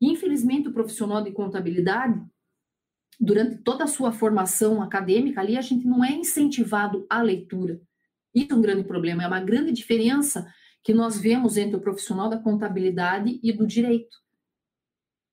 Infelizmente, 0.00 0.68
o 0.68 0.72
profissional 0.72 1.22
de 1.24 1.32
contabilidade, 1.32 2.22
durante 3.18 3.56
toda 3.56 3.84
a 3.84 3.88
sua 3.88 4.12
formação 4.12 4.80
acadêmica 4.80 5.40
ali, 5.40 5.56
a 5.56 5.62
gente 5.62 5.86
não 5.86 6.04
é 6.04 6.12
incentivado 6.12 7.04
à 7.10 7.20
leitura. 7.20 7.80
Isso 8.34 8.52
é 8.52 8.54
um 8.54 8.60
grande 8.60 8.84
problema, 8.84 9.24
é 9.24 9.26
uma 9.26 9.40
grande 9.40 9.72
diferença 9.72 10.46
que 10.82 10.94
nós 10.94 11.18
vemos 11.20 11.56
entre 11.56 11.76
o 11.76 11.80
profissional 11.80 12.28
da 12.28 12.38
contabilidade 12.38 13.38
e 13.42 13.52
do 13.52 13.66
direito. 13.66 14.16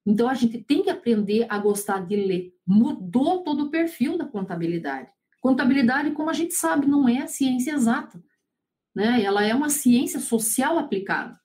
Então, 0.06 0.30
a 0.30 0.34
gente 0.34 0.64
tem 0.64 0.84
que 0.84 0.90
aprender 0.90 1.48
a 1.50 1.58
gostar 1.58 2.06
de 2.06 2.16
ler. 2.16 2.54
Mudou 2.66 3.44
todo 3.44 3.66
o 3.66 3.72
perfil 3.72 4.18
da 4.18 4.26
contabilidade. 4.26 5.10
Contabilidade, 5.42 6.12
como 6.12 6.30
a 6.30 6.34
gente 6.34 6.54
sabe, 6.54 6.88
não 6.88 7.08
é 7.08 7.26
ciência 7.28 7.72
exata. 7.72 8.24
Né? 8.94 9.24
Ela 9.24 9.44
é 9.44 9.54
uma 9.54 9.70
ciência 9.70 10.20
social 10.20 10.78
aplicada. 10.78 11.40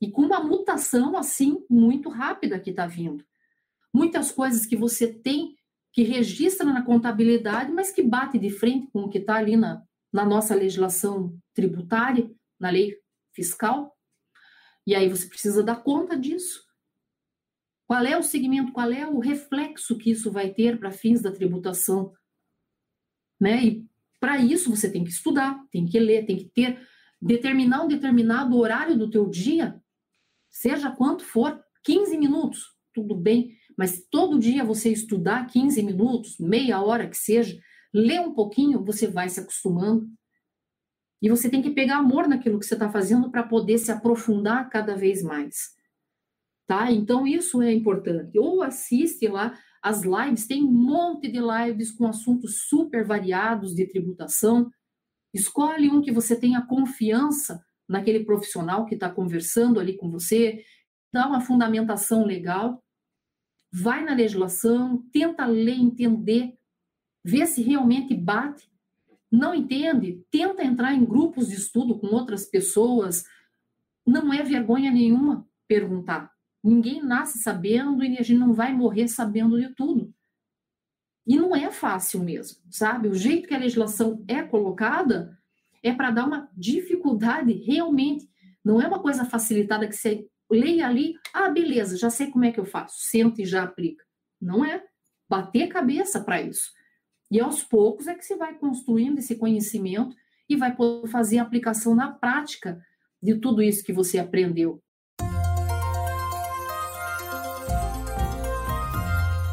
E 0.00 0.10
com 0.10 0.22
uma 0.22 0.42
mutação, 0.42 1.16
assim, 1.16 1.64
muito 1.68 2.08
rápida 2.08 2.58
que 2.58 2.70
está 2.70 2.86
vindo 2.86 3.24
muitas 3.92 4.30
coisas 4.30 4.64
que 4.64 4.76
você 4.76 5.12
tem 5.12 5.56
que 5.92 6.02
registra 6.02 6.64
na 6.64 6.82
contabilidade, 6.82 7.72
mas 7.72 7.90
que 7.90 8.02
bate 8.02 8.38
de 8.38 8.50
frente 8.50 8.86
com 8.92 9.02
o 9.02 9.08
que 9.08 9.18
está 9.18 9.34
ali 9.34 9.56
na, 9.56 9.82
na 10.12 10.24
nossa 10.24 10.54
legislação 10.54 11.36
tributária, 11.52 12.30
na 12.58 12.70
lei 12.70 12.96
fiscal. 13.34 13.96
E 14.86 14.94
aí 14.94 15.08
você 15.08 15.26
precisa 15.26 15.62
dar 15.62 15.82
conta 15.82 16.18
disso. 16.18 16.64
Qual 17.86 18.04
é 18.04 18.16
o 18.16 18.22
segmento, 18.22 18.72
qual 18.72 18.90
é 18.92 19.06
o 19.06 19.18
reflexo 19.18 19.98
que 19.98 20.10
isso 20.10 20.30
vai 20.30 20.52
ter 20.54 20.78
para 20.78 20.92
fins 20.92 21.20
da 21.20 21.32
tributação? 21.32 22.12
Né? 23.40 23.64
E 23.64 23.90
para 24.20 24.38
isso 24.38 24.70
você 24.70 24.90
tem 24.90 25.02
que 25.02 25.10
estudar, 25.10 25.60
tem 25.72 25.86
que 25.86 25.98
ler, 25.98 26.26
tem 26.26 26.36
que 26.36 26.44
ter, 26.44 26.86
determinar 27.20 27.82
um 27.82 27.88
determinado 27.88 28.56
horário 28.56 28.96
do 28.96 29.10
teu 29.10 29.28
dia, 29.28 29.82
seja 30.48 30.90
quanto 30.90 31.24
for, 31.24 31.60
15 31.82 32.18
minutos, 32.18 32.76
tudo 32.92 33.14
bem, 33.14 33.56
mas 33.76 34.06
todo 34.10 34.38
dia 34.38 34.64
você 34.64 34.90
estudar 34.90 35.46
15 35.46 35.82
minutos, 35.82 36.38
meia 36.38 36.82
hora 36.82 37.08
que 37.08 37.16
seja, 37.16 37.58
ler 37.92 38.20
um 38.20 38.34
pouquinho, 38.34 38.84
você 38.84 39.06
vai 39.06 39.28
se 39.28 39.40
acostumando. 39.40 40.06
E 41.20 41.28
você 41.28 41.50
tem 41.50 41.60
que 41.60 41.70
pegar 41.70 41.98
amor 41.98 42.26
naquilo 42.26 42.58
que 42.58 42.66
você 42.66 42.74
está 42.74 42.90
fazendo 42.90 43.30
para 43.30 43.42
poder 43.42 43.78
se 43.78 43.92
aprofundar 43.92 44.68
cada 44.70 44.96
vez 44.96 45.22
mais. 45.22 45.74
Tá? 46.66 46.90
Então, 46.90 47.26
isso 47.26 47.60
é 47.60 47.72
importante. 47.72 48.38
Ou 48.38 48.62
assiste 48.62 49.28
lá 49.28 49.58
as 49.82 50.02
lives, 50.02 50.46
tem 50.46 50.62
um 50.62 50.72
monte 50.72 51.30
de 51.30 51.40
lives 51.40 51.90
com 51.90 52.06
assuntos 52.06 52.68
super 52.68 53.04
variados 53.04 53.74
de 53.74 53.86
tributação. 53.86 54.70
Escolhe 55.34 55.90
um 55.90 56.00
que 56.00 56.12
você 56.12 56.38
tenha 56.38 56.66
confiança 56.66 57.62
naquele 57.88 58.24
profissional 58.24 58.86
que 58.86 58.94
está 58.94 59.10
conversando 59.10 59.80
ali 59.80 59.96
com 59.96 60.10
você, 60.10 60.62
dá 61.12 61.26
uma 61.26 61.40
fundamentação 61.40 62.24
legal 62.24 62.80
vai 63.72 64.04
na 64.04 64.14
legislação, 64.14 65.04
tenta 65.12 65.46
ler, 65.46 65.78
entender, 65.78 66.58
ver 67.24 67.46
se 67.46 67.62
realmente 67.62 68.14
bate. 68.14 68.69
Não 69.30 69.54
entende? 69.54 70.24
Tenta 70.30 70.64
entrar 70.64 70.94
em 70.94 71.04
grupos 71.04 71.48
de 71.48 71.54
estudo 71.54 71.98
com 71.98 72.08
outras 72.08 72.44
pessoas. 72.44 73.24
Não 74.04 74.32
é 74.32 74.42
vergonha 74.42 74.90
nenhuma 74.90 75.46
perguntar. 75.68 76.32
Ninguém 76.62 77.02
nasce 77.02 77.38
sabendo 77.38 78.02
e 78.02 78.18
a 78.18 78.22
gente 78.22 78.38
não 78.38 78.52
vai 78.52 78.72
morrer 78.72 79.08
sabendo 79.08 79.58
de 79.58 79.74
tudo. 79.74 80.12
E 81.26 81.36
não 81.36 81.54
é 81.54 81.70
fácil 81.70 82.24
mesmo, 82.24 82.58
sabe? 82.70 83.06
O 83.08 83.14
jeito 83.14 83.46
que 83.46 83.54
a 83.54 83.58
legislação 83.58 84.24
é 84.26 84.42
colocada 84.42 85.38
é 85.82 85.92
para 85.92 86.10
dar 86.10 86.26
uma 86.26 86.50
dificuldade 86.56 87.52
realmente. 87.52 88.28
Não 88.64 88.80
é 88.80 88.88
uma 88.88 89.00
coisa 89.00 89.24
facilitada 89.24 89.86
que 89.86 89.94
você 89.94 90.26
leia 90.50 90.88
ali, 90.88 91.14
ah, 91.32 91.48
beleza, 91.48 91.96
já 91.96 92.10
sei 92.10 92.30
como 92.30 92.44
é 92.44 92.50
que 92.50 92.58
eu 92.58 92.64
faço, 92.64 92.96
senta 92.98 93.40
e 93.40 93.46
já 93.46 93.62
aplica. 93.62 94.04
Não 94.40 94.64
é. 94.64 94.84
Bater 95.28 95.68
cabeça 95.68 96.20
para 96.20 96.42
isso. 96.42 96.72
E 97.30 97.38
aos 97.38 97.62
poucos 97.62 98.08
é 98.08 98.14
que 98.14 98.24
você 98.24 98.34
vai 98.34 98.54
construindo 98.54 99.18
esse 99.18 99.36
conhecimento 99.36 100.16
e 100.48 100.56
vai 100.56 100.74
poder 100.74 101.06
fazer 101.08 101.38
a 101.38 101.42
aplicação 101.42 101.94
na 101.94 102.10
prática 102.10 102.82
de 103.22 103.36
tudo 103.36 103.62
isso 103.62 103.84
que 103.84 103.92
você 103.92 104.18
aprendeu. 104.18 104.82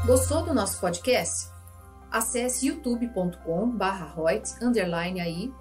Gostou 0.07 0.43
do 0.43 0.55
nosso 0.55 0.81
podcast? 0.81 1.51
Acesse 2.09 2.67
youtube.com/royts_aí 2.67 5.53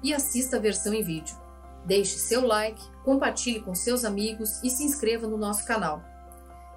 e 0.00 0.14
assista 0.14 0.58
a 0.58 0.60
versão 0.60 0.94
em 0.94 1.02
vídeo. 1.02 1.36
Deixe 1.84 2.16
seu 2.18 2.46
like, 2.46 2.80
compartilhe 3.02 3.60
com 3.60 3.74
seus 3.74 4.04
amigos 4.04 4.62
e 4.62 4.70
se 4.70 4.84
inscreva 4.84 5.26
no 5.26 5.36
nosso 5.36 5.66
canal. 5.66 6.04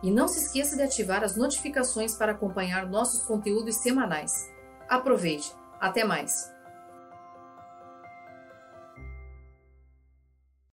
E 0.02 0.10
não 0.10 0.28
se 0.28 0.40
esqueça 0.40 0.76
de 0.76 0.82
ativar 0.82 1.24
as 1.24 1.36
notificações 1.36 2.16
para 2.16 2.32
acompanhar 2.32 2.90
nossos 2.90 3.22
conteúdos 3.24 3.76
semanais. 3.76 4.57
Aproveite! 4.90 5.54
Até 5.80 6.04
mais! 6.04 6.57